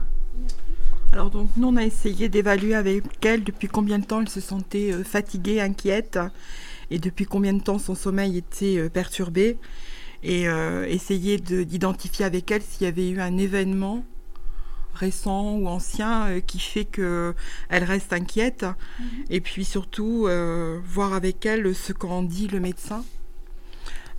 Alors 1.12 1.30
donc 1.30 1.50
nous 1.58 1.68
on 1.68 1.76
a 1.76 1.84
essayé 1.84 2.30
d'évaluer 2.30 2.74
avec 2.74 3.04
elle 3.24 3.44
depuis 3.44 3.68
combien 3.68 3.98
de 3.98 4.04
temps 4.06 4.22
elle 4.22 4.30
se 4.30 4.40
sentait 4.40 4.92
fatiguée, 5.04 5.60
inquiète 5.60 6.18
et 6.92 6.98
depuis 6.98 7.24
combien 7.24 7.52
de 7.54 7.62
temps 7.62 7.78
son 7.78 7.94
sommeil 7.94 8.36
était 8.36 8.76
euh, 8.78 8.88
perturbé 8.88 9.58
et 10.22 10.46
euh, 10.48 10.86
essayer 10.88 11.38
de- 11.38 11.64
d'identifier 11.64 12.24
avec 12.24 12.50
elle 12.50 12.62
s'il 12.62 12.84
y 12.84 12.88
avait 12.88 13.08
eu 13.10 13.20
un 13.20 13.36
événement 13.38 14.04
récent 14.94 15.54
ou 15.56 15.68
ancien 15.68 16.26
euh, 16.28 16.40
qui 16.40 16.58
fait 16.58 16.84
que 16.84 17.34
elle 17.70 17.84
reste 17.84 18.12
inquiète. 18.12 18.66
Et 19.30 19.40
puis 19.40 19.64
surtout 19.64 20.26
euh, 20.26 20.78
voir 20.84 21.14
avec 21.14 21.46
elle 21.46 21.74
ce 21.74 21.92
qu'en 21.92 22.22
dit 22.22 22.46
le 22.48 22.60
médecin 22.60 23.04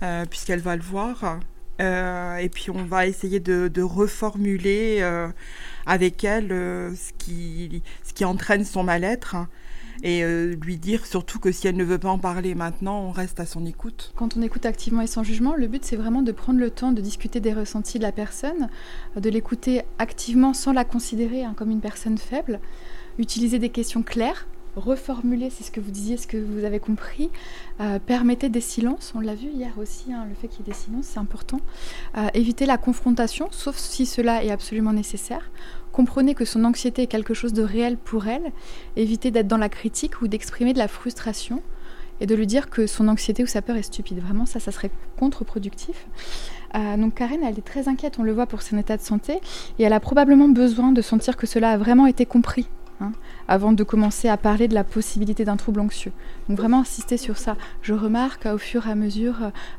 euh, 0.02 0.24
puisqu'elle 0.26 0.60
va 0.60 0.74
le 0.76 0.82
voir. 0.82 1.38
Euh, 1.80 2.36
et 2.36 2.48
puis 2.48 2.70
on 2.70 2.84
va 2.84 3.06
essayer 3.06 3.40
de, 3.40 3.68
de 3.68 3.82
reformuler 3.82 4.98
euh, 5.00 5.28
avec 5.86 6.22
elle 6.22 6.52
euh, 6.52 6.94
ce, 6.94 7.12
qui, 7.18 7.82
ce 8.04 8.12
qui 8.12 8.24
entraîne 8.24 8.64
son 8.64 8.84
mal-être 8.84 9.36
et 10.02 10.24
euh, 10.24 10.54
lui 10.62 10.76
dire 10.76 11.06
surtout 11.06 11.38
que 11.38 11.52
si 11.52 11.68
elle 11.68 11.76
ne 11.76 11.84
veut 11.84 11.98
pas 11.98 12.10
en 12.10 12.18
parler 12.18 12.54
maintenant, 12.54 13.00
on 13.00 13.10
reste 13.10 13.40
à 13.40 13.46
son 13.46 13.64
écoute. 13.66 14.12
Quand 14.16 14.36
on 14.36 14.42
écoute 14.42 14.66
activement 14.66 15.02
et 15.02 15.06
sans 15.06 15.22
jugement, 15.22 15.54
le 15.54 15.66
but 15.66 15.84
c'est 15.84 15.96
vraiment 15.96 16.22
de 16.22 16.32
prendre 16.32 16.58
le 16.58 16.70
temps 16.70 16.92
de 16.92 17.00
discuter 17.00 17.40
des 17.40 17.52
ressentis 17.52 17.98
de 17.98 18.04
la 18.04 18.12
personne, 18.12 18.68
de 19.16 19.30
l'écouter 19.30 19.82
activement 19.98 20.54
sans 20.54 20.72
la 20.72 20.84
considérer 20.84 21.44
hein, 21.44 21.54
comme 21.56 21.70
une 21.70 21.80
personne 21.80 22.18
faible, 22.18 22.60
utiliser 23.18 23.58
des 23.58 23.70
questions 23.70 24.02
claires, 24.02 24.46
reformuler, 24.76 25.50
c'est 25.50 25.64
ce 25.64 25.70
que 25.70 25.80
vous 25.80 25.90
disiez, 25.90 26.16
ce 26.16 26.26
que 26.26 26.36
vous 26.36 26.64
avez 26.64 26.80
compris, 26.80 27.30
euh, 27.80 27.98
permettez 28.04 28.48
des 28.48 28.60
silences, 28.60 29.12
on 29.14 29.20
l'a 29.20 29.34
vu 29.34 29.48
hier 29.48 29.72
aussi, 29.78 30.12
hein, 30.12 30.26
le 30.28 30.34
fait 30.34 30.48
qu'il 30.48 30.66
y 30.66 30.68
ait 30.68 30.72
des 30.72 30.78
silences, 30.78 31.06
c'est 31.06 31.20
important, 31.20 31.60
Euh, 32.16 32.28
évitez 32.34 32.66
la 32.66 32.78
confrontation, 32.78 33.48
sauf 33.50 33.76
si 33.76 34.06
cela 34.06 34.44
est 34.44 34.50
absolument 34.50 34.92
nécessaire, 34.92 35.50
comprenez 35.94 36.34
que 36.34 36.44
son 36.44 36.64
anxiété 36.64 37.02
est 37.02 37.06
quelque 37.06 37.34
chose 37.34 37.52
de 37.52 37.62
réel 37.62 37.96
pour 37.96 38.26
elle, 38.26 38.50
évitez 38.96 39.30
d'être 39.30 39.46
dans 39.46 39.56
la 39.56 39.68
critique 39.68 40.20
ou 40.20 40.28
d'exprimer 40.28 40.72
de 40.72 40.78
la 40.78 40.88
frustration, 40.88 41.62
et 42.20 42.26
de 42.26 42.34
lui 42.34 42.46
dire 42.46 42.68
que 42.68 42.86
son 42.86 43.08
anxiété 43.08 43.42
ou 43.42 43.46
sa 43.46 43.62
peur 43.62 43.76
est 43.76 43.82
stupide. 43.82 44.18
Vraiment, 44.20 44.46
ça, 44.46 44.60
ça 44.60 44.72
serait 44.72 44.90
contre-productif. 45.18 46.06
Euh, 46.74 46.96
donc 46.96 47.14
Karen, 47.14 47.42
elle 47.42 47.58
est 47.58 47.66
très 47.66 47.88
inquiète, 47.88 48.18
on 48.18 48.24
le 48.24 48.32
voit 48.32 48.46
pour 48.46 48.62
son 48.62 48.76
état 48.78 48.96
de 48.96 49.02
santé, 49.02 49.40
et 49.78 49.84
elle 49.84 49.92
a 49.92 50.00
probablement 50.00 50.48
besoin 50.48 50.90
de 50.90 51.00
sentir 51.00 51.36
que 51.36 51.46
cela 51.46 51.70
a 51.70 51.76
vraiment 51.76 52.06
été 52.06 52.26
compris. 52.26 52.66
Hein, 53.00 53.12
avant 53.48 53.72
de 53.72 53.84
commencer 53.84 54.28
à 54.28 54.36
parler 54.36 54.68
de 54.68 54.74
la 54.74 54.84
possibilité 54.84 55.44
d'un 55.44 55.56
trouble 55.56 55.80
anxieux. 55.80 56.12
Donc 56.48 56.58
vraiment 56.58 56.80
insister 56.80 57.16
sur 57.16 57.36
ça. 57.36 57.56
Je 57.82 57.94
remarque 57.94 58.46
au 58.46 58.58
fur 58.58 58.86
et 58.86 58.90
à 58.90 58.94
mesure 58.94 59.36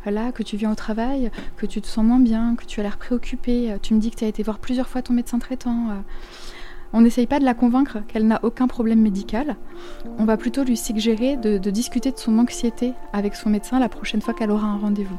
euh, 0.07 0.11
là 0.11 0.31
que 0.31 0.43
tu 0.43 0.57
viens 0.57 0.71
au 0.71 0.75
travail, 0.75 1.31
que 1.57 1.65
tu 1.65 1.81
te 1.81 1.87
sens 1.87 2.05
moins 2.05 2.19
bien, 2.19 2.55
que 2.55 2.65
tu 2.65 2.79
as 2.79 2.83
l'air 2.83 2.97
préoccupé, 2.97 3.71
euh, 3.71 3.77
tu 3.81 3.93
me 3.93 3.99
dis 3.99 4.11
que 4.11 4.17
tu 4.17 4.25
as 4.25 4.27
été 4.27 4.43
voir 4.43 4.59
plusieurs 4.59 4.87
fois 4.87 5.01
ton 5.01 5.13
médecin 5.13 5.39
traitant. 5.39 5.89
euh. 5.89 5.93
On 6.93 7.01
n'essaye 7.01 7.27
pas 7.27 7.39
de 7.39 7.45
la 7.45 7.53
convaincre 7.53 7.97
qu'elle 8.07 8.25
n'a 8.25 8.39
aucun 8.43 8.67
problème 8.67 9.01
médical. 9.01 9.57
On 10.17 10.23
va 10.23 10.37
plutôt 10.37 10.63
lui 10.63 10.77
suggérer 10.77 11.35
de 11.35 11.57
discuter 11.69 12.11
de 12.11 12.17
son 12.17 12.37
anxiété 12.39 12.93
avec 13.11 13.35
son 13.35 13.49
médecin 13.49 13.79
la 13.79 13.89
prochaine 13.89 14.21
fois 14.21 14.33
qu'elle 14.33 14.51
aura 14.51 14.67
un 14.67 14.77
rendez-vous. 14.77 15.17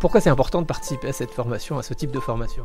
Pourquoi 0.00 0.20
c'est 0.20 0.30
important 0.30 0.62
de 0.62 0.66
participer 0.66 1.08
à 1.08 1.12
cette 1.12 1.32
formation, 1.32 1.76
à 1.76 1.82
ce 1.82 1.92
type 1.92 2.12
de 2.12 2.20
formation? 2.20 2.64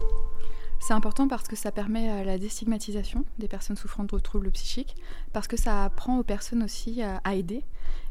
C'est 0.80 0.94
important 0.94 1.28
parce 1.28 1.48
que 1.48 1.56
ça 1.56 1.72
permet 1.72 2.12
euh, 2.12 2.24
la 2.24 2.38
déstigmatisation 2.38 3.26
des 3.40 3.48
personnes 3.48 3.76
souffrant 3.76 4.04
de 4.04 4.20
troubles 4.20 4.52
psychiques, 4.52 4.96
parce 5.32 5.48
que 5.48 5.58
ça 5.58 5.84
apprend 5.86 6.20
aux 6.20 6.24
personnes 6.24 6.62
aussi 6.62 7.02
à, 7.02 7.22
à 7.24 7.34
aider. 7.34 7.64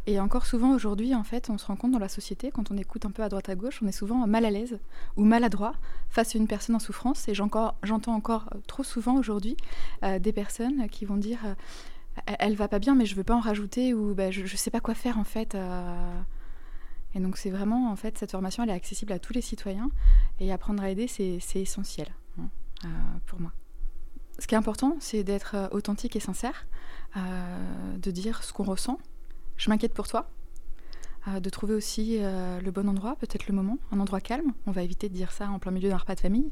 Et 0.07 0.19
encore 0.19 0.47
souvent 0.47 0.75
aujourd'hui, 0.75 1.15
en 1.15 1.23
fait, 1.23 1.51
on 1.51 1.59
se 1.59 1.67
rend 1.67 1.77
compte 1.77 1.93
dans 1.93 2.01
la 2.01 2.09
société, 2.09 2.51
quand 2.51 2.73
on 2.73 2.77
écoute 2.77 3.07
un 3.07 3.13
peu 3.13 3.23
à 3.23 3.29
droite 3.29 3.49
à 3.49 3.55
gauche, 3.55 3.81
on 3.83 3.87
est 3.87 3.93
souvent 3.93 4.27
mal 4.27 4.45
à 4.45 4.51
l'aise 4.51 4.79
ou 5.17 5.25
maladroit 5.25 5.75
face 6.11 6.35
à 6.35 6.39
une 6.39 6.49
personne 6.49 6.75
en 6.75 6.81
souffrance. 6.81 7.29
Et 7.29 7.35
j'entends 7.35 8.15
encore 8.15 8.47
euh, 8.55 8.59
trop 8.67 8.83
souvent 8.83 9.15
aujourd'hui 9.15 9.57
euh, 10.03 10.19
des 10.19 10.33
personnes 10.33 10.89
qui 10.89 11.05
vont 11.05 11.17
dire 11.17 11.39
euh, 11.45 11.55
elle, 12.39 12.57
va 12.57 12.67
pas 12.67 12.81
bien, 12.81 12.97
mais 12.97 13.07
je 13.07 13.15
veux 13.15 13.25
pas 13.25 13.35
en 13.35 13.41
rajouter 13.41 13.95
ou 13.95 14.15
bah, 14.15 14.33
je, 14.33 14.47
je 14.47 14.57
sais 14.57 14.71
pas 14.71 14.81
quoi 14.81 14.95
faire 14.95 15.19
en 15.19 15.25
fait. 15.25 15.55
euh. 15.55 16.21
Et 17.15 17.21
donc 17.21 17.37
c'est 17.37 17.51
vraiment, 17.51 17.91
en 17.91 17.97
fait, 17.97 18.19
cette 18.19 18.31
formation, 18.31 18.63
elle 18.63 18.71
est 18.71 18.75
accessible 18.75 19.13
à 19.13 19.19
tous 19.19 19.33
les 19.33 19.41
citoyens. 19.41 19.91
Et 20.41 20.53
apprendre 20.53 20.83
à 20.83 20.91
aider, 20.91 21.07
c'est 21.07 21.41
essentiel 21.55 22.09
hein, 22.39 22.49
euh, 22.85 22.89
pour 23.27 23.41
moi. 23.41 23.53
Ce 24.39 24.47
qui 24.47 24.55
est 24.55 24.59
important, 24.59 24.97
c'est 24.99 25.25
d'être 25.25 25.55
euh, 25.55 25.69
authentique 25.73 26.17
et 26.17 26.21
sincère, 26.21 26.67
euh, 27.17 27.97
de 27.99 28.11
dire 28.11 28.43
ce 28.43 28.53
qu'on 28.53 28.65
ressent. 28.65 28.99
Je 29.57 29.71
m'inquiète 29.71 29.95
pour 29.95 30.09
toi. 30.09 30.29
De 31.41 31.51
trouver 31.51 31.75
aussi 31.75 32.19
le 32.19 32.71
bon 32.73 32.89
endroit, 32.89 33.15
peut-être 33.15 33.47
le 33.47 33.55
moment, 33.55 33.79
un 33.93 34.01
endroit 34.01 34.21
calme. 34.21 34.55
On 34.67 34.73
va 34.73 34.83
éviter 34.83 35.09
de 35.09 35.15
dire 35.15 35.31
ça 35.31 35.49
en 35.51 35.61
plein 35.61 35.71
milieu 35.71 35.89
d'un 35.89 35.97
repas 35.97 36.17
de 36.17 36.21
famille. 36.21 36.51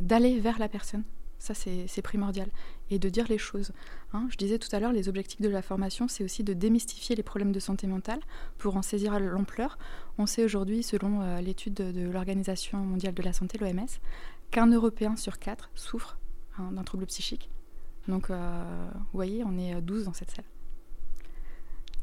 D'aller 0.00 0.40
vers 0.40 0.58
la 0.58 0.70
personne. 0.70 1.04
Ça, 1.46 1.54
c'est 1.54 2.02
primordial. 2.02 2.48
Et 2.90 2.98
de 2.98 3.08
dire 3.08 3.26
les 3.28 3.38
choses. 3.38 3.70
hein. 4.12 4.26
Je 4.30 4.36
disais 4.36 4.58
tout 4.58 4.68
à 4.72 4.80
l'heure, 4.80 4.92
les 4.92 5.08
objectifs 5.08 5.40
de 5.40 5.48
la 5.48 5.62
formation, 5.62 6.08
c'est 6.08 6.24
aussi 6.24 6.42
de 6.42 6.54
démystifier 6.54 7.14
les 7.14 7.22
problèmes 7.22 7.52
de 7.52 7.60
santé 7.60 7.86
mentale 7.86 8.18
pour 8.58 8.76
en 8.76 8.82
saisir 8.82 9.20
l'ampleur. 9.20 9.78
On 10.18 10.26
sait 10.26 10.42
aujourd'hui, 10.42 10.82
selon 10.82 11.22
euh, 11.22 11.40
l'étude 11.40 11.74
de, 11.74 12.10
l'Organisation 12.10 12.78
mondiale 12.78 13.14
de 13.14 13.22
la 13.22 13.32
santé, 13.32 13.58
l'OMS, 13.58 13.86
qu'un 14.50 14.66
Européen 14.66 15.14
sur 15.14 15.38
quatre 15.38 15.70
souffre 15.76 16.18
hein, 16.58 16.72
d'un 16.72 16.82
trouble 16.82 17.06
psychique. 17.06 17.48
Donc, 18.08 18.30
euh, 18.30 18.88
vous 18.94 19.06
voyez, 19.16 19.44
on 19.44 19.56
est 19.56 19.76
euh, 19.76 19.80
12 19.80 20.06
dans 20.06 20.14
cette 20.14 20.32
salle. 20.32 20.46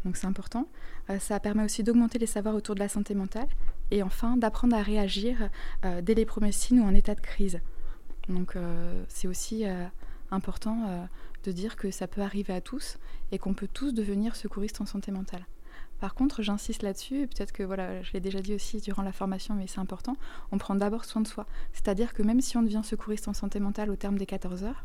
Donc 0.06 0.18
c'est 0.18 0.28
important. 0.28 0.68
Euh, 1.10 1.20
ça 1.20 1.40
permet 1.40 1.64
aussi 1.64 1.84
d'augmenter 1.84 2.20
les 2.20 2.26
savoirs 2.26 2.56
autour 2.56 2.76
de 2.76 2.80
la 2.80 2.90
santé 2.90 3.14
mentale 3.16 3.48
et 3.92 4.04
enfin 4.04 4.38
d'apprendre 4.38 4.76
à 4.76 4.82
réagir 4.82 5.50
euh, 5.86 6.02
dès 6.02 6.14
les 6.14 6.26
premiers 6.26 6.52
signes 6.52 6.82
ou 6.82 6.86
en 6.86 6.94
état 6.94 7.16
de 7.16 7.22
crise. 7.22 7.60
Donc 8.30 8.56
euh, 8.56 9.04
c'est 9.08 9.28
aussi 9.28 9.66
euh, 9.66 9.86
important 10.32 10.86
euh, 10.88 11.06
de 11.44 11.52
dire 11.52 11.76
que 11.76 11.92
ça 11.92 12.08
peut 12.08 12.22
arriver 12.22 12.54
à 12.54 12.62
tous 12.62 12.98
et 13.32 13.40
qu'on 13.40 13.54
peut 13.54 13.68
tous 13.72 13.94
devenir 13.94 14.36
secouristes 14.36 14.82
en 14.82 14.86
santé 14.86 15.12
mentale. 15.12 15.46
Par 16.00 16.16
contre, 16.16 16.42
j'insiste 16.42 16.84
là-dessus, 16.84 17.22
et 17.22 17.28
peut-être 17.28 17.54
que 17.54 17.64
voilà, 17.64 18.02
je 18.02 18.12
l'ai 18.12 18.20
déjà 18.20 18.42
dit 18.42 18.54
aussi 18.54 18.82
durant 18.82 19.04
la 19.04 19.14
formation, 19.14 19.54
mais 19.54 19.68
c'est 19.68 19.80
important, 19.80 20.18
on 20.52 20.58
prend 20.58 20.76
d'abord 20.76 21.06
soin 21.06 21.22
de 21.22 21.28
soi. 21.28 21.46
C'est-à-dire 21.72 22.14
que 22.14 22.22
même 22.22 22.42
si 22.42 22.58
on 22.58 22.62
devient 22.62 22.82
secouriste 22.84 23.30
en 23.30 23.34
santé 23.34 23.62
mentale 23.62 23.90
au 23.90 23.96
terme 23.96 24.18
des 24.18 24.26
14 24.26 24.66
heures, 24.66 24.84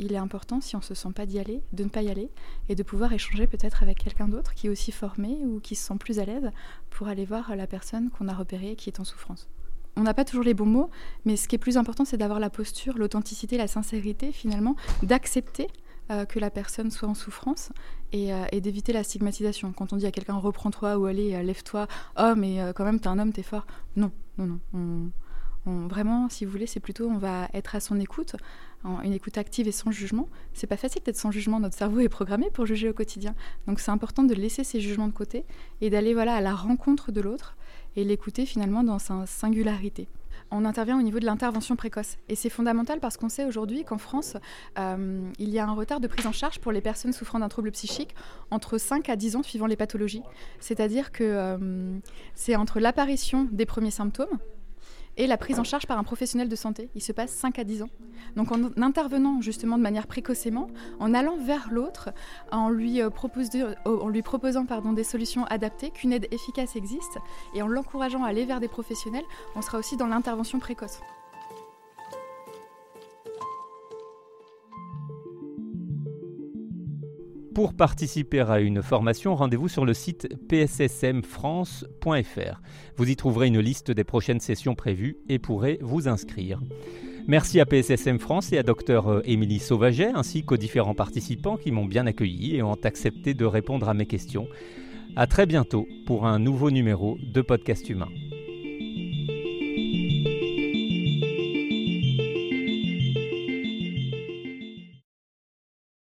il 0.00 0.12
est 0.12 0.16
important, 0.16 0.60
si 0.60 0.74
on 0.74 0.80
ne 0.80 0.84
se 0.84 0.94
sent 0.94 1.12
pas 1.14 1.26
d'y 1.26 1.38
aller, 1.38 1.62
de 1.72 1.84
ne 1.84 1.88
pas 1.88 2.02
y 2.02 2.10
aller 2.10 2.28
et 2.68 2.74
de 2.74 2.82
pouvoir 2.82 3.12
échanger 3.12 3.46
peut-être 3.46 3.84
avec 3.84 3.98
quelqu'un 3.98 4.26
d'autre 4.26 4.54
qui 4.54 4.66
est 4.66 4.70
aussi 4.70 4.90
formé 4.90 5.38
ou 5.44 5.60
qui 5.60 5.76
se 5.76 5.86
sent 5.86 5.98
plus 6.00 6.18
à 6.18 6.24
l'aise 6.24 6.50
pour 6.90 7.06
aller 7.06 7.24
voir 7.24 7.54
la 7.54 7.68
personne 7.68 8.10
qu'on 8.10 8.26
a 8.26 8.34
repérée 8.34 8.74
qui 8.74 8.90
est 8.90 8.98
en 8.98 9.04
souffrance. 9.04 9.48
On 9.96 10.02
n'a 10.02 10.12
pas 10.14 10.24
toujours 10.24 10.44
les 10.44 10.54
bons 10.54 10.66
mots, 10.66 10.90
mais 11.24 11.36
ce 11.36 11.48
qui 11.48 11.54
est 11.54 11.58
plus 11.58 11.76
important, 11.78 12.04
c'est 12.04 12.18
d'avoir 12.18 12.38
la 12.38 12.50
posture, 12.50 12.98
l'authenticité, 12.98 13.56
la 13.56 13.66
sincérité, 13.66 14.30
finalement, 14.30 14.76
d'accepter 15.02 15.68
euh, 16.10 16.24
que 16.26 16.38
la 16.38 16.50
personne 16.50 16.90
soit 16.90 17.08
en 17.08 17.14
souffrance 17.14 17.70
et, 18.12 18.32
euh, 18.32 18.44
et 18.52 18.60
d'éviter 18.60 18.92
la 18.92 19.02
stigmatisation. 19.02 19.72
Quand 19.72 19.92
on 19.92 19.96
dit 19.96 20.06
à 20.06 20.10
quelqu'un 20.12 20.34
reprends-toi 20.34 20.98
ou 20.98 21.06
allez, 21.06 21.34
euh, 21.34 21.42
lève-toi, 21.42 21.86
oh 22.18 22.34
mais 22.36 22.58
quand 22.74 22.84
même 22.84 23.00
t'es 23.00 23.08
un 23.08 23.18
homme, 23.18 23.32
t'es 23.32 23.42
fort. 23.42 23.66
Non, 23.96 24.12
non, 24.38 24.46
non. 24.46 24.60
On, 24.74 25.10
on- 25.70 25.86
vraiment, 25.88 26.28
si 26.28 26.44
vous 26.44 26.52
voulez, 26.52 26.66
c'est 26.66 26.78
plutôt 26.78 27.08
on 27.08 27.18
va 27.18 27.48
être 27.54 27.74
à 27.74 27.80
son 27.80 27.98
écoute, 27.98 28.36
une 29.02 29.12
écoute 29.12 29.36
active 29.36 29.66
et 29.66 29.72
sans 29.72 29.90
jugement. 29.90 30.28
C'est 30.52 30.68
pas 30.68 30.76
facile 30.76 31.02
d'être 31.02 31.16
sans 31.16 31.32
jugement. 31.32 31.58
Notre 31.58 31.74
cerveau 31.76 31.98
est 32.00 32.08
programmé 32.08 32.50
pour 32.50 32.66
juger 32.66 32.88
au 32.88 32.92
quotidien. 32.92 33.34
Donc 33.66 33.80
c'est 33.80 33.90
important 33.90 34.22
de 34.22 34.34
laisser 34.34 34.62
ces 34.62 34.80
jugements 34.80 35.08
de 35.08 35.12
côté 35.12 35.44
et 35.80 35.90
d'aller 35.90 36.14
voilà 36.14 36.36
à 36.36 36.40
la 36.40 36.54
rencontre 36.54 37.10
de 37.10 37.20
l'autre 37.20 37.56
et 37.96 38.04
l'écouter 38.04 38.46
finalement 38.46 38.84
dans 38.84 38.98
sa 38.98 39.26
singularité. 39.26 40.08
On 40.50 40.64
intervient 40.64 40.98
au 40.98 41.02
niveau 41.02 41.18
de 41.18 41.24
l'intervention 41.24 41.74
précoce. 41.74 42.18
Et 42.28 42.36
c'est 42.36 42.50
fondamental 42.50 43.00
parce 43.00 43.16
qu'on 43.16 43.28
sait 43.28 43.44
aujourd'hui 43.44 43.84
qu'en 43.84 43.98
France, 43.98 44.36
euh, 44.78 45.28
il 45.38 45.48
y 45.48 45.58
a 45.58 45.66
un 45.66 45.72
retard 45.72 45.98
de 45.98 46.06
prise 46.06 46.26
en 46.26 46.32
charge 46.32 46.60
pour 46.60 46.72
les 46.72 46.80
personnes 46.80 47.12
souffrant 47.12 47.40
d'un 47.40 47.48
trouble 47.48 47.72
psychique 47.72 48.14
entre 48.50 48.78
5 48.78 49.08
à 49.08 49.16
10 49.16 49.36
ans 49.36 49.42
suivant 49.42 49.66
les 49.66 49.76
pathologies. 49.76 50.22
C'est-à-dire 50.60 51.10
que 51.10 51.24
euh, 51.24 51.98
c'est 52.34 52.54
entre 52.54 52.78
l'apparition 52.78 53.48
des 53.50 53.66
premiers 53.66 53.90
symptômes 53.90 54.38
et 55.16 55.26
la 55.26 55.36
prise 55.36 55.58
en 55.58 55.64
charge 55.64 55.86
par 55.86 55.98
un 55.98 56.04
professionnel 56.04 56.48
de 56.48 56.56
santé. 56.56 56.90
Il 56.94 57.02
se 57.02 57.12
passe 57.12 57.30
5 57.30 57.58
à 57.58 57.64
10 57.64 57.82
ans. 57.82 57.90
Donc 58.34 58.52
en 58.52 58.70
intervenant 58.82 59.40
justement 59.40 59.78
de 59.78 59.82
manière 59.82 60.06
précocement, 60.06 60.68
en 61.00 61.14
allant 61.14 61.36
vers 61.36 61.68
l'autre, 61.70 62.10
en 62.52 62.68
lui, 62.68 63.00
euh, 63.00 63.10
lui 64.08 64.22
proposant 64.22 64.66
des 64.92 65.04
solutions 65.04 65.44
adaptées, 65.46 65.90
qu'une 65.90 66.12
aide 66.12 66.26
efficace 66.30 66.76
existe, 66.76 67.18
et 67.54 67.62
en 67.62 67.66
l'encourageant 67.66 68.24
à 68.24 68.28
aller 68.28 68.44
vers 68.44 68.60
des 68.60 68.68
professionnels, 68.68 69.24
on 69.54 69.62
sera 69.62 69.78
aussi 69.78 69.96
dans 69.96 70.06
l'intervention 70.06 70.58
précoce. 70.58 71.00
Pour 77.56 77.72
participer 77.72 78.40
à 78.40 78.60
une 78.60 78.82
formation, 78.82 79.34
rendez-vous 79.34 79.68
sur 79.68 79.86
le 79.86 79.94
site 79.94 80.28
pssmfrance.fr. 80.46 82.60
Vous 82.98 83.08
y 83.08 83.16
trouverez 83.16 83.46
une 83.46 83.60
liste 83.60 83.90
des 83.90 84.04
prochaines 84.04 84.40
sessions 84.40 84.74
prévues 84.74 85.16
et 85.30 85.38
pourrez 85.38 85.78
vous 85.80 86.06
inscrire. 86.06 86.60
Merci 87.26 87.58
à 87.58 87.64
PSSM 87.64 88.18
France 88.18 88.52
et 88.52 88.58
à 88.58 88.62
Dr 88.62 89.08
euh, 89.08 89.22
Émilie 89.24 89.58
Sauvaget 89.58 90.10
ainsi 90.14 90.44
qu'aux 90.44 90.58
différents 90.58 90.94
participants 90.94 91.56
qui 91.56 91.70
m'ont 91.70 91.86
bien 91.86 92.06
accueilli 92.06 92.56
et 92.56 92.62
ont 92.62 92.76
accepté 92.84 93.32
de 93.32 93.46
répondre 93.46 93.88
à 93.88 93.94
mes 93.94 94.04
questions. 94.04 94.48
À 95.16 95.26
très 95.26 95.46
bientôt 95.46 95.88
pour 96.04 96.26
un 96.26 96.38
nouveau 96.38 96.70
numéro 96.70 97.16
de 97.22 97.40
Podcast 97.40 97.88
Humain. 97.88 98.08